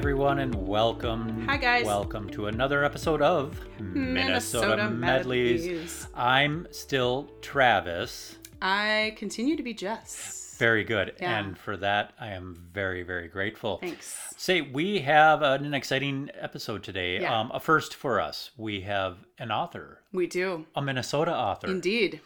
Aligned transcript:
everyone, 0.00 0.38
and 0.38 0.54
welcome. 0.54 1.46
Hi, 1.46 1.58
guys. 1.58 1.84
Welcome 1.84 2.30
to 2.30 2.46
another 2.46 2.84
episode 2.84 3.20
of 3.20 3.60
Minnesota, 3.78 4.66
Minnesota 4.88 4.90
Medleys. 4.90 5.66
Medleys. 5.66 6.06
I'm 6.14 6.66
still 6.70 7.28
Travis. 7.42 8.36
I 8.62 9.12
continue 9.18 9.56
to 9.58 9.62
be 9.62 9.74
Jess. 9.74 10.56
Very 10.58 10.84
good. 10.84 11.12
Yeah. 11.20 11.38
And 11.38 11.58
for 11.58 11.76
that, 11.76 12.14
I 12.18 12.28
am 12.28 12.64
very, 12.72 13.02
very 13.02 13.28
grateful. 13.28 13.76
Thanks. 13.76 14.16
Say, 14.38 14.62
we 14.62 15.00
have 15.00 15.42
an 15.42 15.74
exciting 15.74 16.30
episode 16.34 16.82
today. 16.82 17.20
Yeah. 17.20 17.38
Um, 17.38 17.50
a 17.52 17.60
first 17.60 17.94
for 17.94 18.22
us. 18.22 18.52
We 18.56 18.80
have 18.80 19.18
an 19.38 19.50
author, 19.52 20.00
We 20.14 20.26
do. 20.26 20.64
a 20.74 20.80
Minnesota 20.80 21.34
author, 21.36 21.66
Indeed. 21.68 22.22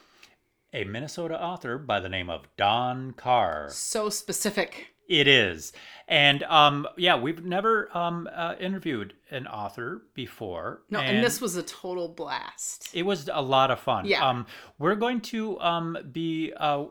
a 0.72 0.84
Minnesota 0.84 1.42
author 1.42 1.76
by 1.78 1.98
the 1.98 2.08
name 2.08 2.30
of 2.30 2.46
Don 2.56 3.14
Carr. 3.14 3.66
So 3.70 4.10
specific. 4.10 4.93
It 5.08 5.28
is. 5.28 5.72
And 6.06 6.42
um, 6.44 6.86
yeah, 6.96 7.18
we've 7.18 7.44
never 7.44 7.94
um, 7.96 8.28
uh, 8.34 8.54
interviewed 8.60 9.14
an 9.30 9.46
author 9.46 10.02
before. 10.14 10.82
No, 10.90 11.00
and, 11.00 11.24
this 11.24 11.40
was 11.40 11.56
a 11.56 11.62
total 11.62 12.08
blast. 12.08 12.90
it 12.92 13.04
was 13.04 13.28
a 13.32 13.40
lot 13.40 13.70
of 13.70 13.80
fun. 13.80 14.04
Yeah. 14.06 14.28
Um, 14.28 14.46
we're 14.78 14.96
going 14.96 15.20
to 15.22 15.58
um, 15.60 15.96
be 16.12 16.52
uh, 16.56 16.84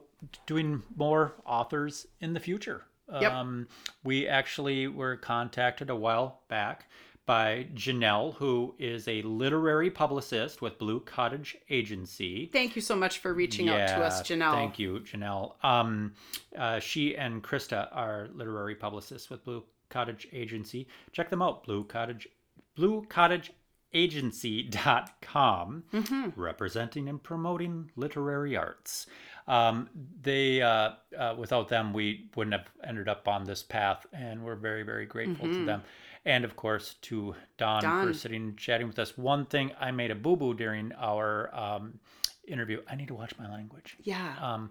doing 0.47 0.81
more 0.95 1.33
authors 1.45 2.07
in 2.21 2.33
the 2.33 2.39
future. 2.39 2.85
Yep. 3.11 3.31
Um, 3.31 3.67
we 4.03 4.27
actually 4.27 4.87
were 4.87 5.17
contacted 5.17 5.89
a 5.89 5.95
while 5.95 6.41
back 6.47 6.87
by 7.25 7.67
Janelle, 7.73 8.35
who 8.35 8.75
is 8.77 9.07
a 9.07 9.21
literary 9.21 9.89
publicist 9.89 10.61
with 10.61 10.77
Blue 10.77 10.99
Cottage 10.99 11.57
Agency. 11.69 12.49
Thank 12.51 12.75
you 12.75 12.81
so 12.81 12.95
much 12.95 13.19
for 13.19 13.33
reaching 13.33 13.69
out 13.69 13.87
to 13.87 14.03
us, 14.03 14.21
Janelle. 14.21 14.53
Thank 14.53 14.77
you, 14.77 14.99
Janelle. 14.99 15.53
Um, 15.63 16.13
uh, 16.57 16.79
she 16.79 17.15
and 17.15 17.43
Krista 17.43 17.87
are 17.91 18.27
literary 18.33 18.75
publicists 18.75 19.29
with 19.29 19.43
Blue 19.45 19.63
Cottage 19.89 20.27
Agency. 20.33 20.87
Check 21.11 21.29
them 21.29 21.41
out, 21.41 21.63
Blue 21.63 21.83
Cottage, 21.85 22.27
Blue 22.75 23.05
Cottage 23.07 23.51
agency.com 23.93 25.83
representing 26.35 27.07
and 27.09 27.21
promoting 27.21 27.91
literary 27.95 28.57
arts 28.57 29.05
um, 29.47 29.87
they 30.21 30.61
uh, 30.61 30.93
uh, 31.17 31.35
without 31.37 31.69
them 31.69 31.93
we 31.93 32.27
wouldn't 32.35 32.55
have 32.55 32.67
ended 32.83 33.07
up 33.07 33.27
on 33.27 33.43
this 33.43 33.61
path 33.61 34.05
and 34.11 34.43
we're 34.43 34.55
very 34.55 34.81
very 34.81 35.05
grateful 35.05 35.47
to 35.47 35.63
them 35.65 35.83
and 36.25 36.45
of 36.45 36.55
course 36.55 36.95
to 37.01 37.35
don, 37.57 37.81
for 38.07 38.13
sitting 38.13 38.41
and 38.43 38.57
chatting 38.57 38.87
with 38.87 38.99
us 38.99 39.17
one 39.17 39.45
thing 39.45 39.71
i 39.79 39.91
made 39.91 40.11
a 40.11 40.15
boo-boo 40.15 40.53
during 40.53 40.91
our 40.93 41.53
um, 41.55 41.99
interview 42.47 42.81
i 42.89 42.95
need 42.95 43.07
to 43.07 43.13
watch 43.13 43.33
my 43.37 43.49
language 43.51 43.95
Yeah. 44.03 44.35
um, 44.41 44.69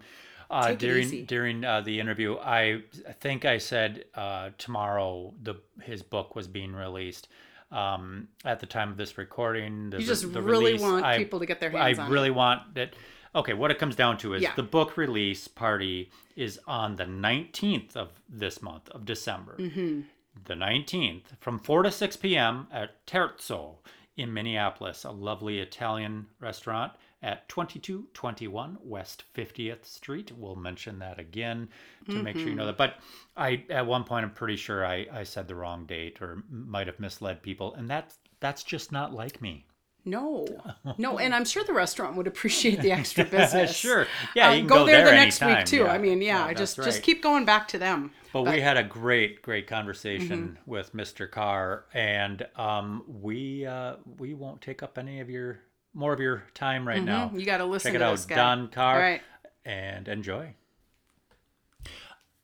uh, 0.49 0.73
during 0.73 1.25
during 1.25 1.63
uh, 1.63 1.81
the 1.81 1.99
interview, 1.99 2.37
I 2.37 2.83
think 3.21 3.43
I 3.43 3.57
said 3.57 4.05
uh, 4.13 4.49
tomorrow 4.59 5.33
the 5.41 5.55
his 5.81 6.03
book 6.03 6.35
was 6.35 6.47
being 6.47 6.73
released. 6.73 7.27
Um, 7.71 8.27
at 8.45 8.59
the 8.59 8.67
time 8.67 8.91
of 8.91 8.97
this 8.97 9.17
recording, 9.17 9.89
the, 9.89 9.99
you 9.99 10.05
just 10.05 10.31
the 10.31 10.41
really 10.43 10.73
release, 10.73 10.81
want 10.81 11.03
I, 11.05 11.17
people 11.17 11.39
to 11.39 11.47
get 11.47 11.59
their 11.59 11.75
I 11.75 11.87
hands 11.87 11.99
on 11.99 12.11
really 12.11 12.27
it. 12.27 12.35
want 12.35 12.75
that. 12.75 12.93
Okay, 13.33 13.53
what 13.53 13.71
it 13.71 13.79
comes 13.79 13.95
down 13.95 14.17
to 14.19 14.35
is 14.35 14.43
Yeah. 14.43 14.51
the 14.55 14.61
book 14.63 14.95
release 14.95 15.47
party 15.47 16.11
is 16.35 16.59
on 16.67 16.97
the 16.97 17.05
19th 17.05 17.95
of 17.95 18.09
this 18.29 18.61
month 18.61 18.89
of 18.89 19.05
December. 19.05 19.55
Mm-hmm. 19.57 20.01
The 20.45 20.53
19th 20.55 21.37
from 21.39 21.59
4 21.59 21.83
to 21.83 21.91
6 21.91 22.17
p.m. 22.17 22.67
at 22.71 23.05
Terzo 23.07 23.77
in 24.17 24.33
Minneapolis, 24.33 25.03
a 25.05 25.11
lovely 25.11 25.59
Italian 25.59 26.27
restaurant 26.39 26.93
at 27.21 27.47
2221 27.49 28.77
West 28.83 29.23
50th 29.33 29.85
Street. 29.85 30.31
We'll 30.35 30.55
mention 30.55 30.99
that 30.99 31.19
again 31.19 31.69
to 32.09 32.19
make 32.19 32.37
sure 32.37 32.49
you 32.51 32.55
Mm-hmm. 32.55 32.57
know 32.57 32.65
that. 32.67 32.77
But 32.77 32.95
I, 33.37 33.63
at 33.69 33.85
one 33.87 34.03
point, 34.03 34.25
I'm 34.25 34.31
pretty 34.33 34.57
sure 34.57 34.85
I, 34.85 35.07
I 35.11 35.23
said 35.23 35.47
the 35.47 35.55
wrong 35.55 35.85
date 35.85 36.21
or 36.21 36.43
might 36.49 36.87
have 36.87 36.99
misled 36.99 37.41
people, 37.41 37.73
and 37.75 37.89
that's 37.89 38.17
that's 38.39 38.63
just 38.63 38.91
not 38.91 39.13
like 39.13 39.41
me. 39.41 39.65
No. 40.05 40.45
No, 40.97 41.17
and 41.17 41.33
I'm 41.33 41.45
sure 41.45 41.63
the 41.63 41.73
restaurant 41.73 42.15
would 42.17 42.27
appreciate 42.27 42.81
the 42.81 42.91
extra 42.91 43.23
business. 43.37 43.75
sure, 43.75 44.05
yeah, 44.35 44.49
Um, 44.49 44.53
you 44.55 44.59
can 44.61 44.67
go, 44.67 44.75
go, 44.79 44.85
there, 44.85 45.05
the 45.05 45.11
next 45.11 45.41
anytime. 45.41 45.59
week 45.61 45.65
too. 45.65 45.77
Yeah. 45.77 45.91
I 45.93 45.97
mean, 45.97 46.21
yeah, 46.21 46.47
that's 46.47 46.59
just 46.59 46.77
right. 46.77 46.85
just 46.85 47.03
keep 47.03 47.23
going 47.23 47.45
back 47.45 47.67
to 47.69 47.77
them. 47.77 48.11
But, 48.33 48.43
But- 48.43 48.53
we 48.55 48.61
had 48.61 48.77
a 48.77 48.83
great, 48.83 49.41
great 49.41 49.65
conversation 49.67 50.57
Mm-hmm. 50.59 50.69
with 50.71 50.93
Mr. 50.93 51.29
Carr, 51.29 51.85
and 51.93 52.45
um, 52.57 53.03
we 53.07 53.65
uh, 53.65 53.95
we 54.19 54.33
won't 54.33 54.61
take 54.61 54.83
up 54.83 54.97
any 54.97 55.19
of 55.21 55.29
your 55.29 55.59
more 55.93 56.11
of 56.13 56.19
your 56.19 56.43
time 56.53 56.87
right 56.87 57.03
now. 57.03 57.29
Mhm, 57.29 57.39
You 57.39 57.45
got 57.45 57.57
to 57.57 57.65
listen 57.65 57.89
Check 57.89 57.95
it 57.95 57.99
to 57.99 58.05
out, 58.05 58.11
this 58.11 58.25
guy. 58.25 58.35
Don 58.35 58.67
Carr, 58.69 58.99
right. 58.99 59.21
and 59.65 60.07
enjoy. 60.07 60.53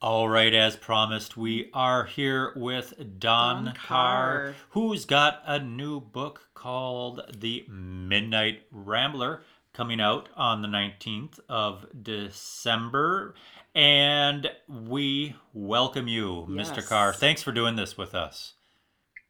All 0.02 0.30
right, 0.30 0.54
as 0.54 0.76
promised, 0.76 1.36
we 1.36 1.68
are 1.74 2.06
here 2.06 2.54
with 2.56 2.94
Don, 3.18 3.66
Don 3.66 3.74
Carr, 3.74 3.74
Carr. 3.76 4.54
who's 4.70 5.04
got 5.04 5.42
a 5.44 5.58
new 5.58 6.00
book 6.00 6.48
called 6.54 7.20
The 7.38 7.66
Midnight 7.68 8.62
Rambler 8.70 9.42
coming 9.74 10.00
out 10.00 10.30
on 10.34 10.62
the 10.62 10.68
19th 10.68 11.38
of 11.50 11.84
December. 12.02 13.34
And 13.74 14.50
we 14.66 15.36
welcome 15.52 16.08
you, 16.08 16.46
Mr. 16.48 16.86
Carr. 16.86 17.12
Thanks 17.12 17.42
for 17.42 17.52
doing 17.52 17.76
this 17.76 17.98
with 17.98 18.14
us. 18.14 18.54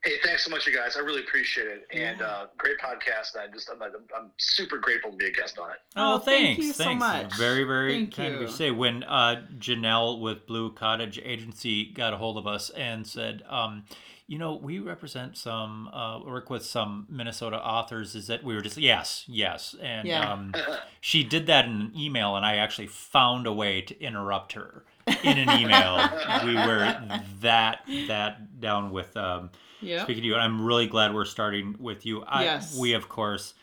Hey, 0.02 0.12
thanks 0.24 0.44
so 0.46 0.50
much, 0.50 0.66
you 0.66 0.74
guys. 0.74 0.96
I 0.96 1.00
really 1.00 1.20
appreciate 1.20 1.66
it, 1.66 1.86
and 1.92 2.22
uh, 2.22 2.46
great 2.56 2.78
podcast. 2.78 3.34
And 3.34 3.42
I 3.42 3.52
just, 3.52 3.68
I'm, 3.70 3.82
I'm 3.82 4.30
super 4.38 4.78
grateful 4.78 5.10
to 5.10 5.16
be 5.16 5.26
a 5.26 5.30
guest 5.30 5.58
on 5.58 5.70
it. 5.72 5.76
Oh, 5.94 6.18
thank 6.18 6.56
thanks. 6.58 6.64
you 6.66 6.72
so 6.72 6.84
thanks. 6.84 7.00
much. 7.00 7.36
Very, 7.36 7.64
very 7.64 7.92
Thank 7.92 8.14
kind 8.16 8.28
of 8.28 8.34
you 8.36 8.40
you. 8.40 8.46
to 8.46 8.52
say. 8.52 8.70
When 8.70 9.02
uh, 9.04 9.42
Janelle 9.58 10.18
with 10.18 10.46
Blue 10.46 10.72
Cottage 10.72 11.20
Agency 11.22 11.92
got 11.92 12.14
a 12.14 12.16
hold 12.16 12.38
of 12.38 12.46
us 12.46 12.70
and 12.70 13.06
said, 13.06 13.42
um, 13.46 13.84
you 14.26 14.38
know, 14.38 14.54
we 14.54 14.78
represent 14.78 15.36
some, 15.36 15.88
uh, 15.88 16.20
work 16.24 16.48
with 16.48 16.64
some 16.64 17.06
Minnesota 17.10 17.58
authors, 17.62 18.14
is 18.14 18.26
that 18.28 18.42
we 18.42 18.54
were 18.54 18.62
just, 18.62 18.78
yes, 18.78 19.26
yes. 19.28 19.74
And 19.82 20.08
Yeah. 20.08 20.32
um, 20.32 20.54
she 21.02 21.24
did 21.24 21.46
that 21.48 21.66
in 21.66 21.72
an 21.72 21.92
email, 21.94 22.36
and 22.36 22.46
I 22.46 22.56
actually 22.56 22.86
found 22.86 23.46
a 23.46 23.52
way 23.52 23.82
to 23.82 24.00
interrupt 24.02 24.52
her 24.54 24.84
in 25.22 25.38
an 25.38 25.60
email. 25.60 26.08
we 26.44 26.54
were 26.54 27.00
that, 27.40 27.80
that 28.08 28.60
down 28.60 28.90
with. 28.90 29.16
Um, 29.16 29.50
Yeah. 29.80 30.04
Speaking 30.04 30.22
to 30.22 30.28
you, 30.28 30.36
I'm 30.36 30.64
really 30.64 30.86
glad 30.86 31.14
we're 31.14 31.24
starting 31.24 31.76
with 31.78 32.04
you. 32.04 32.22
I, 32.24 32.44
Yes. 32.44 32.76
We, 32.78 32.92
of 32.92 33.08
course, 33.08 33.54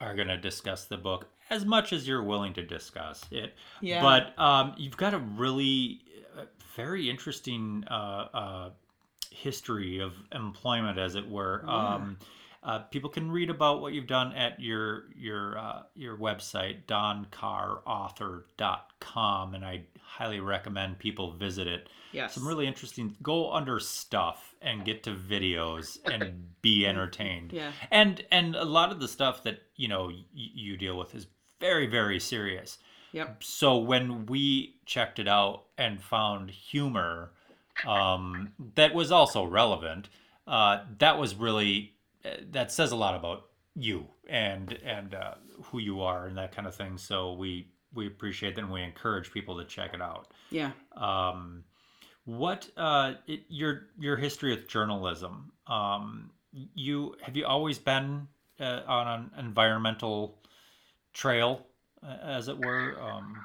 are 0.00 0.14
going 0.14 0.28
to 0.28 0.36
discuss 0.36 0.84
the 0.84 0.96
book 0.96 1.26
as 1.50 1.64
much 1.64 1.92
as 1.92 2.06
you're 2.06 2.22
willing 2.22 2.52
to 2.54 2.62
discuss 2.62 3.24
it. 3.30 3.54
Yeah. 3.80 4.02
But 4.02 4.38
um, 4.38 4.74
you've 4.76 4.96
got 4.96 5.14
a 5.14 5.18
really 5.18 6.00
uh, 6.38 6.42
very 6.76 7.08
interesting 7.10 7.84
uh, 7.90 8.28
uh, 8.34 8.70
history 9.30 9.98
of 10.00 10.12
employment, 10.32 10.98
as 10.98 11.14
it 11.14 11.28
were. 11.28 11.64
Um, 11.66 12.18
uh, 12.62 12.80
people 12.80 13.10
can 13.10 13.30
read 13.30 13.48
about 13.48 13.80
what 13.80 13.92
you've 13.92 14.08
done 14.08 14.32
at 14.32 14.58
your 14.60 15.04
your 15.16 15.56
uh, 15.58 15.82
your 15.94 16.16
website, 16.16 16.84
doncarrauthor.com, 16.86 19.54
and 19.54 19.64
I 19.64 19.82
highly 20.16 20.40
recommend 20.40 20.98
people 20.98 21.32
visit 21.32 21.66
it 21.66 21.88
Yes. 22.12 22.34
some 22.34 22.46
really 22.48 22.66
interesting 22.66 23.14
go 23.22 23.52
under 23.52 23.78
stuff 23.78 24.54
and 24.62 24.84
get 24.84 25.02
to 25.02 25.10
videos 25.14 25.98
and 26.10 26.22
be 26.62 26.86
entertained 26.92 27.52
Yeah. 27.52 27.72
and 27.90 28.24
and 28.30 28.56
a 28.56 28.64
lot 28.64 28.90
of 28.92 29.00
the 29.00 29.08
stuff 29.08 29.42
that 29.44 29.58
you 29.76 29.88
know 29.88 30.06
y- 30.06 30.24
you 30.34 30.76
deal 30.78 30.96
with 30.96 31.14
is 31.14 31.26
very 31.60 31.86
very 31.86 32.18
serious 32.20 32.78
Yep. 33.12 33.42
so 33.44 33.76
when 33.76 34.26
we 34.26 34.76
checked 34.86 35.18
it 35.18 35.28
out 35.28 35.64
and 35.76 36.02
found 36.02 36.50
humor 36.50 37.32
um, 37.86 38.52
that 38.74 38.94
was 38.94 39.12
also 39.12 39.44
relevant 39.44 40.08
uh, 40.46 40.78
that 40.98 41.18
was 41.18 41.34
really 41.34 41.92
uh, 42.24 42.30
that 42.50 42.72
says 42.72 42.92
a 42.92 42.96
lot 42.96 43.14
about 43.14 43.46
you 43.74 44.06
and 44.28 44.72
and 44.84 45.14
uh, 45.14 45.34
who 45.64 45.78
you 45.78 46.00
are 46.00 46.26
and 46.26 46.38
that 46.38 46.52
kind 46.54 46.66
of 46.66 46.74
thing 46.74 46.96
so 46.98 47.32
we 47.34 47.68
we 47.96 48.06
appreciate 48.06 48.54
that 48.54 48.62
and 48.62 48.72
we 48.72 48.82
encourage 48.82 49.32
people 49.32 49.56
to 49.58 49.64
check 49.64 49.94
it 49.94 50.02
out 50.02 50.28
Yeah. 50.50 50.70
um, 50.96 51.64
what 52.24 52.68
uh, 52.76 53.14
it, 53.26 53.44
your 53.48 53.86
your 53.98 54.16
history 54.16 54.50
with 54.50 54.68
journalism? 54.68 55.52
Um, 55.66 56.30
you 56.74 57.14
have 57.22 57.36
you 57.36 57.46
always 57.46 57.78
been 57.78 58.26
uh, 58.58 58.80
on 58.86 59.06
an 59.06 59.30
environmental 59.46 60.38
trail, 61.12 61.64
uh, 62.02 62.16
as 62.22 62.48
it 62.48 62.58
were? 62.58 62.98
Um, 63.00 63.36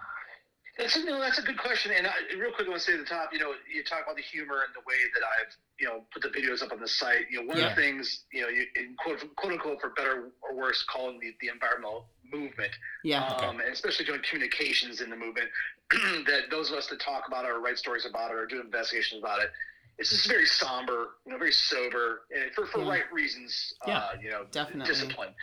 That's 0.81 0.95
a, 0.95 1.05
know, 1.05 1.19
that's 1.21 1.37
a 1.37 1.43
good 1.43 1.57
question. 1.59 1.91
And 1.95 2.07
I, 2.07 2.11
real 2.39 2.51
quick, 2.51 2.67
I 2.67 2.71
want 2.71 2.81
to 2.81 2.85
say 2.91 2.93
at 2.93 2.99
the 2.99 3.05
top, 3.05 3.29
you 3.31 3.39
know, 3.39 3.53
you 3.71 3.83
talk 3.83 4.01
about 4.03 4.15
the 4.15 4.21
humor 4.23 4.65
and 4.65 4.73
the 4.73 4.81
way 4.87 4.97
that 5.13 5.21
I've, 5.21 5.53
you 5.79 5.87
know, 5.87 6.03
put 6.11 6.23
the 6.23 6.29
videos 6.29 6.63
up 6.63 6.71
on 6.71 6.79
the 6.79 6.87
site. 6.87 7.29
You 7.29 7.41
know, 7.41 7.47
one 7.47 7.57
Yeah. 7.57 7.69
of 7.69 7.75
the 7.75 7.81
things, 7.81 8.23
you 8.33 8.41
know, 8.41 8.47
you, 8.49 8.65
in 8.75 8.95
quote, 8.97 9.19
quote 9.35 9.53
unquote, 9.53 9.79
for 9.79 9.89
better 9.91 10.31
or 10.41 10.55
worse, 10.55 10.83
calling 10.89 11.19
the, 11.19 11.35
the 11.39 11.49
environmental 11.49 12.07
movement, 12.31 12.71
Yeah. 13.03 13.25
um, 13.27 13.59
and 13.59 13.69
especially 13.69 14.05
doing 14.05 14.21
communications 14.27 15.01
in 15.01 15.09
the 15.09 15.15
movement, 15.15 15.49
that 16.25 16.49
those 16.49 16.71
of 16.71 16.77
us 16.77 16.87
that 16.87 16.99
talk 16.99 17.27
about 17.27 17.45
it 17.45 17.51
or 17.51 17.59
write 17.59 17.77
stories 17.77 18.05
about 18.05 18.31
it 18.31 18.37
or 18.37 18.45
do 18.47 18.59
investigations 18.59 19.19
about 19.21 19.39
it, 19.41 19.51
it's 19.97 20.09
just 20.09 20.27
very 20.27 20.45
somber, 20.47 21.09
you 21.25 21.31
know, 21.31 21.37
very 21.37 21.51
sober, 21.51 22.21
and 22.31 22.51
for, 22.55 22.65
for 22.65 22.79
Yeah. 22.79 22.89
right 22.89 23.13
reasons, 23.13 23.73
Yeah. 23.85 23.97
uh, 23.99 24.11
you 24.21 24.29
know, 24.31 24.45
Definitely. 24.51 24.91
discipline. 24.91 25.35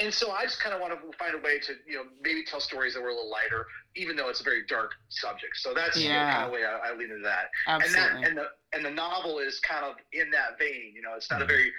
And 0.00 0.12
so 0.12 0.30
I 0.30 0.44
just 0.44 0.60
kind 0.60 0.74
of 0.74 0.80
want 0.80 0.92
to 0.92 1.18
find 1.18 1.34
a 1.34 1.38
way 1.38 1.58
to, 1.60 1.74
you 1.86 1.96
know, 1.96 2.04
maybe 2.22 2.44
tell 2.44 2.60
stories 2.60 2.94
that 2.94 3.02
were 3.02 3.08
a 3.08 3.14
little 3.14 3.30
lighter, 3.30 3.66
even 3.96 4.16
though 4.16 4.28
it's 4.28 4.40
a 4.40 4.44
very 4.44 4.64
dark 4.66 4.92
subject. 5.08 5.56
So 5.56 5.74
that's 5.74 5.96
yeah. 5.96 6.02
you 6.02 6.12
know, 6.12 6.32
kind 6.32 6.44
of 6.44 6.50
the 6.50 6.54
way 6.54 6.64
I, 6.64 6.88
I 6.88 6.96
lean 6.96 7.10
into 7.10 7.22
that. 7.24 7.50
Absolutely. 7.66 8.00
And 8.00 8.22
that 8.22 8.28
and 8.28 8.38
the 8.38 8.46
and 8.74 8.84
the 8.84 8.90
novel 8.90 9.38
is 9.38 9.60
kind 9.60 9.84
of 9.84 9.96
in 10.12 10.30
that 10.30 10.58
vein. 10.58 10.92
You 10.94 11.02
know, 11.02 11.14
it's 11.16 11.30
not 11.30 11.42
a 11.42 11.46
very, 11.46 11.72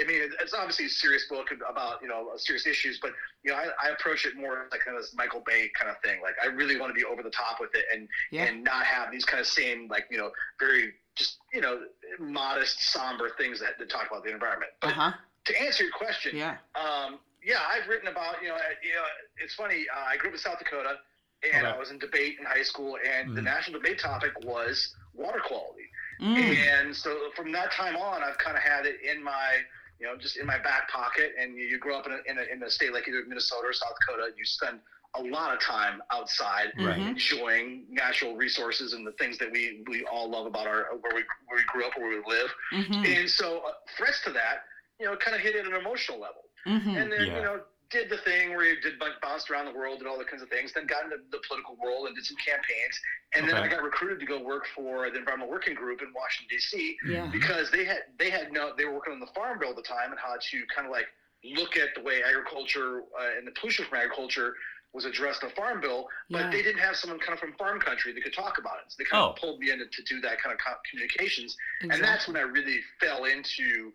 I 0.00 0.06
mean, 0.06 0.30
it's 0.40 0.54
obviously 0.54 0.86
a 0.86 0.88
serious 0.88 1.26
book 1.28 1.48
about 1.68 2.02
you 2.02 2.08
know 2.08 2.30
serious 2.36 2.66
issues, 2.66 2.98
but 3.00 3.12
you 3.44 3.52
know, 3.52 3.58
I, 3.58 3.68
I 3.82 3.90
approach 3.90 4.26
it 4.26 4.36
more 4.36 4.68
like 4.70 4.80
kind 4.84 4.96
of 4.96 5.02
this 5.02 5.14
Michael 5.14 5.42
Bay 5.46 5.70
kind 5.78 5.90
of 5.90 6.00
thing. 6.02 6.20
Like 6.22 6.34
I 6.42 6.46
really 6.46 6.78
want 6.78 6.90
to 6.90 6.94
be 6.94 7.04
over 7.04 7.22
the 7.22 7.30
top 7.30 7.60
with 7.60 7.70
it 7.74 7.84
and 7.92 8.08
yeah. 8.30 8.44
and 8.44 8.64
not 8.64 8.84
have 8.84 9.10
these 9.10 9.24
kind 9.24 9.40
of 9.40 9.46
same 9.46 9.88
like 9.88 10.06
you 10.10 10.18
know 10.18 10.30
very 10.58 10.92
just 11.16 11.38
you 11.52 11.60
know 11.60 11.82
modest 12.18 12.92
somber 12.92 13.30
things 13.38 13.60
that, 13.60 13.78
that 13.78 13.90
talk 13.90 14.06
about 14.10 14.24
the 14.24 14.32
environment. 14.32 14.72
But 14.80 14.90
uh-huh. 14.90 15.12
to 15.46 15.62
answer 15.62 15.84
your 15.84 15.92
question, 15.92 16.36
yeah. 16.36 16.56
Um, 16.74 17.18
yeah, 17.44 17.60
I've 17.68 17.88
written 17.88 18.08
about 18.08 18.42
you 18.42 18.48
know, 18.48 18.56
you 18.82 18.94
know, 18.94 19.04
it's 19.42 19.54
funny. 19.54 19.86
Uh, 19.94 20.08
I 20.08 20.16
grew 20.16 20.30
up 20.30 20.34
in 20.34 20.40
South 20.40 20.58
Dakota, 20.58 20.96
and 21.42 21.66
okay. 21.66 21.74
I 21.74 21.78
was 21.78 21.90
in 21.90 21.98
debate 21.98 22.36
in 22.38 22.46
high 22.46 22.62
school, 22.62 22.96
and 22.96 23.26
mm-hmm. 23.26 23.34
the 23.36 23.42
national 23.42 23.80
debate 23.80 23.98
topic 23.98 24.32
was 24.44 24.94
water 25.14 25.40
quality. 25.44 25.88
Mm. 26.20 26.36
And 26.36 26.96
so 26.96 27.30
from 27.34 27.50
that 27.52 27.72
time 27.72 27.96
on, 27.96 28.22
I've 28.22 28.38
kind 28.38 28.56
of 28.56 28.62
had 28.62 28.84
it 28.84 28.96
in 29.00 29.24
my, 29.24 29.56
you 29.98 30.06
know, 30.06 30.16
just 30.16 30.36
in 30.36 30.46
my 30.46 30.58
back 30.58 30.90
pocket. 30.90 31.32
And 31.40 31.56
you, 31.56 31.64
you 31.64 31.78
grow 31.78 31.98
up 31.98 32.06
in 32.06 32.12
a, 32.12 32.30
in 32.30 32.38
a, 32.38 32.52
in 32.52 32.62
a 32.62 32.70
state 32.70 32.92
like 32.92 33.08
either 33.08 33.24
Minnesota 33.26 33.68
or 33.68 33.72
South 33.72 33.94
Dakota, 34.00 34.30
you 34.36 34.44
spend 34.44 34.80
a 35.16 35.22
lot 35.22 35.52
of 35.52 35.60
time 35.60 36.00
outside 36.12 36.68
right. 36.78 36.98
enjoying 36.98 37.84
natural 37.90 38.36
resources 38.36 38.92
and 38.92 39.04
the 39.04 39.12
things 39.12 39.38
that 39.38 39.50
we, 39.50 39.82
we 39.88 40.04
all 40.04 40.30
love 40.30 40.46
about 40.46 40.66
our 40.66 40.86
where 41.00 41.14
we 41.14 41.22
where 41.48 41.56
we 41.56 41.64
grew 41.66 41.84
up 41.84 41.92
or 41.96 42.02
where 42.02 42.10
we 42.10 42.32
live. 42.32 42.50
Mm-hmm. 42.72 43.04
And 43.04 43.28
so 43.28 43.58
uh, 43.66 43.72
threats 43.96 44.22
to 44.24 44.30
that, 44.32 44.64
you 45.00 45.06
know, 45.06 45.16
kind 45.16 45.34
of 45.34 45.42
hit 45.42 45.56
at 45.56 45.66
an 45.66 45.74
emotional 45.74 46.20
level. 46.20 46.42
Mm-hmm. 46.66 46.96
And 46.96 47.12
then, 47.12 47.26
yeah. 47.26 47.36
you 47.36 47.42
know, 47.42 47.60
did 47.90 48.08
the 48.08 48.18
thing 48.18 48.50
where 48.50 48.64
he 48.64 48.80
did 48.80 48.94
bounced 49.20 49.50
around 49.50 49.66
the 49.66 49.74
world 49.74 49.98
and 49.98 50.06
all 50.06 50.16
the 50.16 50.24
kinds 50.24 50.42
of 50.42 50.48
things. 50.48 50.72
Then 50.72 50.86
got 50.86 51.04
into 51.04 51.16
the 51.30 51.40
political 51.46 51.76
world 51.82 52.06
and 52.06 52.14
did 52.14 52.24
some 52.24 52.36
campaigns. 52.38 52.94
And 53.34 53.44
okay. 53.44 53.52
then 53.52 53.62
I 53.62 53.68
got 53.68 53.82
recruited 53.82 54.20
to 54.20 54.26
go 54.26 54.40
work 54.42 54.64
for 54.74 55.10
the 55.10 55.18
Environmental 55.18 55.50
Working 55.50 55.74
Group 55.74 56.00
in 56.00 56.08
Washington 56.14 56.56
D.C. 56.56 56.96
Yeah. 57.06 57.28
because 57.30 57.70
they 57.70 57.84
had 57.84 58.06
they 58.18 58.30
had 58.30 58.52
no 58.52 58.72
they 58.76 58.84
were 58.84 58.94
working 58.94 59.12
on 59.12 59.20
the 59.20 59.30
farm 59.34 59.58
bill 59.58 59.70
at 59.70 59.76
the 59.76 59.82
time 59.82 60.10
and 60.10 60.18
how 60.18 60.34
to 60.34 60.56
kind 60.74 60.86
of 60.86 60.92
like 60.92 61.06
look 61.44 61.76
at 61.76 61.94
the 61.94 62.02
way 62.02 62.22
agriculture 62.22 63.02
uh, 63.18 63.36
and 63.36 63.46
the 63.46 63.52
pollution 63.52 63.84
from 63.86 63.98
agriculture 63.98 64.54
was 64.92 65.04
addressed 65.04 65.42
in 65.42 65.48
the 65.48 65.54
farm 65.54 65.80
bill, 65.80 66.08
but 66.30 66.38
yeah. 66.38 66.50
they 66.50 66.62
didn't 66.62 66.80
have 66.80 66.96
someone 66.96 67.20
kind 67.20 67.32
of 67.32 67.38
from 67.38 67.52
farm 67.54 67.78
country 67.78 68.12
that 68.12 68.22
could 68.22 68.34
talk 68.34 68.58
about 68.58 68.74
it. 68.84 68.90
So 68.90 68.96
they 68.98 69.04
kind 69.04 69.22
oh. 69.22 69.30
of 69.30 69.36
pulled 69.36 69.60
me 69.60 69.70
in 69.70 69.78
to, 69.78 69.86
to 69.86 70.02
do 70.02 70.20
that 70.22 70.42
kind 70.42 70.52
of 70.52 70.58
communications, 70.90 71.56
exactly. 71.80 71.94
and 71.94 72.04
that's 72.04 72.26
when 72.26 72.36
I 72.36 72.40
really 72.40 72.80
fell 72.98 73.24
into 73.24 73.92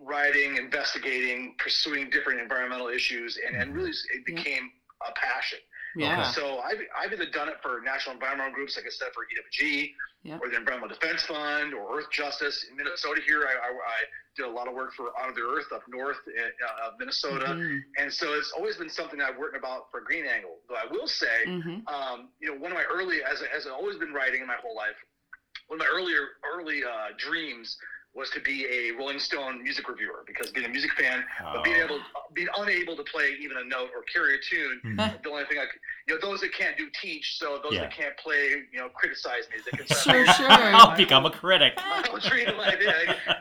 writing, 0.00 0.56
investigating, 0.56 1.54
pursuing 1.58 2.10
different 2.10 2.40
environmental 2.40 2.88
issues, 2.88 3.38
and, 3.46 3.60
and 3.60 3.74
really 3.74 3.90
it 3.90 4.24
became 4.24 4.70
yeah. 4.72 5.08
a 5.08 5.12
passion. 5.14 5.58
Yeah. 5.96 6.30
So 6.32 6.58
I've, 6.60 6.78
I've 6.96 7.12
either 7.12 7.30
done 7.30 7.48
it 7.48 7.56
for 7.62 7.80
national 7.84 8.14
environmental 8.14 8.52
groups, 8.52 8.76
like 8.76 8.86
I 8.86 8.90
said, 8.90 9.08
for 9.12 9.24
EWG, 9.26 9.90
yeah. 10.22 10.38
or 10.40 10.48
the 10.48 10.56
Environmental 10.56 10.96
Defense 10.96 11.22
Fund, 11.24 11.74
or 11.74 11.98
Earth 11.98 12.10
Justice. 12.12 12.64
In 12.70 12.76
Minnesota 12.76 13.20
here, 13.26 13.42
I, 13.42 13.52
I, 13.52 13.70
I 13.70 14.00
did 14.36 14.46
a 14.46 14.50
lot 14.50 14.68
of 14.68 14.74
work 14.74 14.92
for 14.94 15.10
Honor 15.20 15.34
the 15.34 15.42
Earth 15.42 15.66
up 15.74 15.82
north 15.88 16.18
uh, 16.28 16.86
of 16.86 16.94
Minnesota. 16.98 17.46
Mm-hmm. 17.46 18.02
And 18.02 18.12
so 18.12 18.34
it's 18.34 18.52
always 18.56 18.76
been 18.76 18.90
something 18.90 19.20
I've 19.20 19.36
written 19.36 19.58
about 19.58 19.90
for 19.90 20.00
Green 20.00 20.26
Angle. 20.26 20.58
Though 20.68 20.76
I 20.76 20.86
will 20.90 21.08
say, 21.08 21.44
mm-hmm. 21.46 21.86
um, 21.92 22.28
you 22.40 22.48
know, 22.48 22.60
one 22.60 22.70
of 22.70 22.78
my 22.78 22.84
early, 22.92 23.18
as, 23.24 23.42
as 23.54 23.66
I've 23.66 23.72
always 23.72 23.96
been 23.96 24.12
writing 24.12 24.42
in 24.42 24.46
my 24.46 24.56
whole 24.62 24.76
life, 24.76 24.96
one 25.66 25.80
of 25.80 25.86
my 25.86 25.90
earlier 25.92 26.38
early 26.42 26.82
uh, 26.84 27.14
dreams 27.16 27.76
was 28.14 28.28
to 28.30 28.40
be 28.40 28.66
a 28.66 28.90
Rolling 28.98 29.20
Stone 29.20 29.62
music 29.62 29.88
reviewer 29.88 30.24
because 30.26 30.50
being 30.50 30.66
a 30.66 30.68
music 30.68 30.90
fan, 30.98 31.22
oh. 31.42 31.52
but 31.54 31.64
being 31.64 31.76
able, 31.76 32.00
being 32.34 32.48
unable 32.58 32.96
to 32.96 33.04
play 33.04 33.36
even 33.40 33.56
a 33.56 33.64
note 33.64 33.90
or 33.94 34.02
carry 34.12 34.34
a 34.34 34.38
tune, 34.38 34.80
mm-hmm. 34.84 35.22
the 35.22 35.30
only 35.30 35.44
thing 35.44 35.58
I, 35.58 35.66
could, 35.66 35.80
you 36.08 36.14
know, 36.14 36.20
those 36.20 36.40
that 36.40 36.52
can't 36.52 36.76
do 36.76 36.88
teach, 37.00 37.38
so 37.38 37.60
those 37.62 37.74
yeah. 37.74 37.82
that 37.82 37.94
can't 37.94 38.16
play, 38.16 38.66
you 38.72 38.80
know, 38.80 38.88
criticize 38.88 39.44
music. 39.50 39.78
And 39.78 39.88
sure, 39.88 40.26
sure. 40.34 40.50
I'll 40.50 40.96
become 40.96 41.24
a 41.24 41.30
critic. 41.30 41.74
My 41.76 42.02
dream 42.28 42.58
like, 42.58 42.80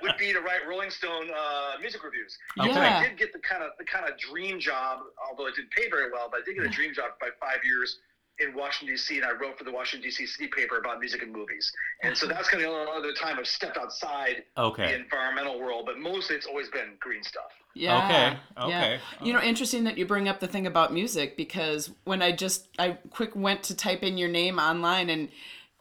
would 0.03 0.17
be 0.19 0.33
to 0.33 0.41
write 0.41 0.67
Rolling 0.67 0.91
Stone 0.91 1.29
uh, 1.35 1.79
music 1.81 2.03
reviews. 2.03 2.37
Okay. 2.59 2.69
Yeah. 2.69 2.99
I 2.99 3.07
did 3.07 3.17
get 3.17 3.33
the 3.33 3.39
kind 3.39 3.63
of 3.63 3.71
the 3.79 3.85
kind 3.85 4.07
of 4.07 4.17
dream 4.19 4.59
job, 4.59 4.99
although 5.27 5.47
it 5.47 5.55
didn't 5.55 5.71
pay 5.71 5.89
very 5.89 6.11
well, 6.11 6.27
but 6.29 6.41
I 6.41 6.43
did 6.45 6.57
get 6.57 6.65
a 6.65 6.69
dream 6.69 6.93
job 6.93 7.11
by 7.19 7.29
five 7.41 7.65
years 7.65 7.99
in 8.39 8.53
Washington 8.55 8.95
D.C. 8.95 9.17
and 9.17 9.25
I 9.25 9.31
wrote 9.31 9.57
for 9.57 9.63
the 9.63 9.71
Washington 9.71 10.09
D.C. 10.09 10.25
City 10.25 10.47
Paper 10.47 10.77
about 10.77 10.99
music 10.99 11.21
and 11.23 11.31
movies. 11.31 11.71
And 12.03 12.17
so 12.17 12.27
that's 12.27 12.49
kind 12.49 12.63
of 12.63 12.71
the 12.71 12.75
only 12.75 12.91
other 12.91 13.13
time 13.13 13.37
I've 13.37 13.47
stepped 13.47 13.77
outside 13.77 14.43
okay. 14.57 14.87
the 14.87 14.95
environmental 14.95 15.59
world, 15.59 15.85
but 15.85 15.97
mostly 15.97 16.35
it's 16.35 16.45
always 16.45 16.69
been 16.69 16.93
green 16.99 17.23
stuff. 17.23 17.51
Yeah. 17.73 18.05
Okay. 18.05 18.65
Okay. 18.65 18.99
Yeah. 19.19 19.25
You 19.25 19.33
know, 19.33 19.41
interesting 19.41 19.83
that 19.83 19.97
you 19.97 20.05
bring 20.05 20.27
up 20.27 20.39
the 20.39 20.47
thing 20.47 20.65
about 20.65 20.93
music 20.93 21.37
because 21.37 21.91
when 22.03 22.21
I 22.21 22.31
just 22.31 22.67
I 22.79 22.97
quick 23.11 23.35
went 23.35 23.63
to 23.63 23.75
type 23.75 24.03
in 24.03 24.17
your 24.17 24.29
name 24.29 24.59
online 24.59 25.09
and 25.09 25.29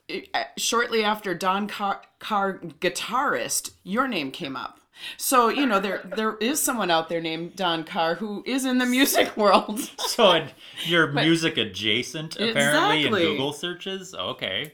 it, 0.08 0.28
uh, 0.34 0.44
shortly 0.56 1.04
after 1.04 1.34
Don 1.34 1.68
Car-, 1.68 2.02
Carr 2.18 2.58
guitarist, 2.80 3.72
your 3.84 4.08
name 4.08 4.30
came 4.30 4.56
up. 4.56 4.77
So 5.16 5.48
you 5.48 5.66
know 5.66 5.80
there 5.80 6.02
there 6.16 6.36
is 6.36 6.60
someone 6.60 6.90
out 6.90 7.08
there 7.08 7.20
named 7.20 7.56
Don 7.56 7.84
Carr 7.84 8.14
who 8.16 8.42
is 8.46 8.64
in 8.64 8.78
the 8.78 8.86
music 8.86 9.36
world. 9.36 9.80
so 9.98 10.46
you're 10.86 11.08
but, 11.08 11.24
music 11.24 11.56
adjacent 11.56 12.36
apparently 12.36 12.98
exactly. 12.98 13.26
in 13.26 13.32
Google 13.32 13.52
searches. 13.52 14.14
Okay, 14.14 14.72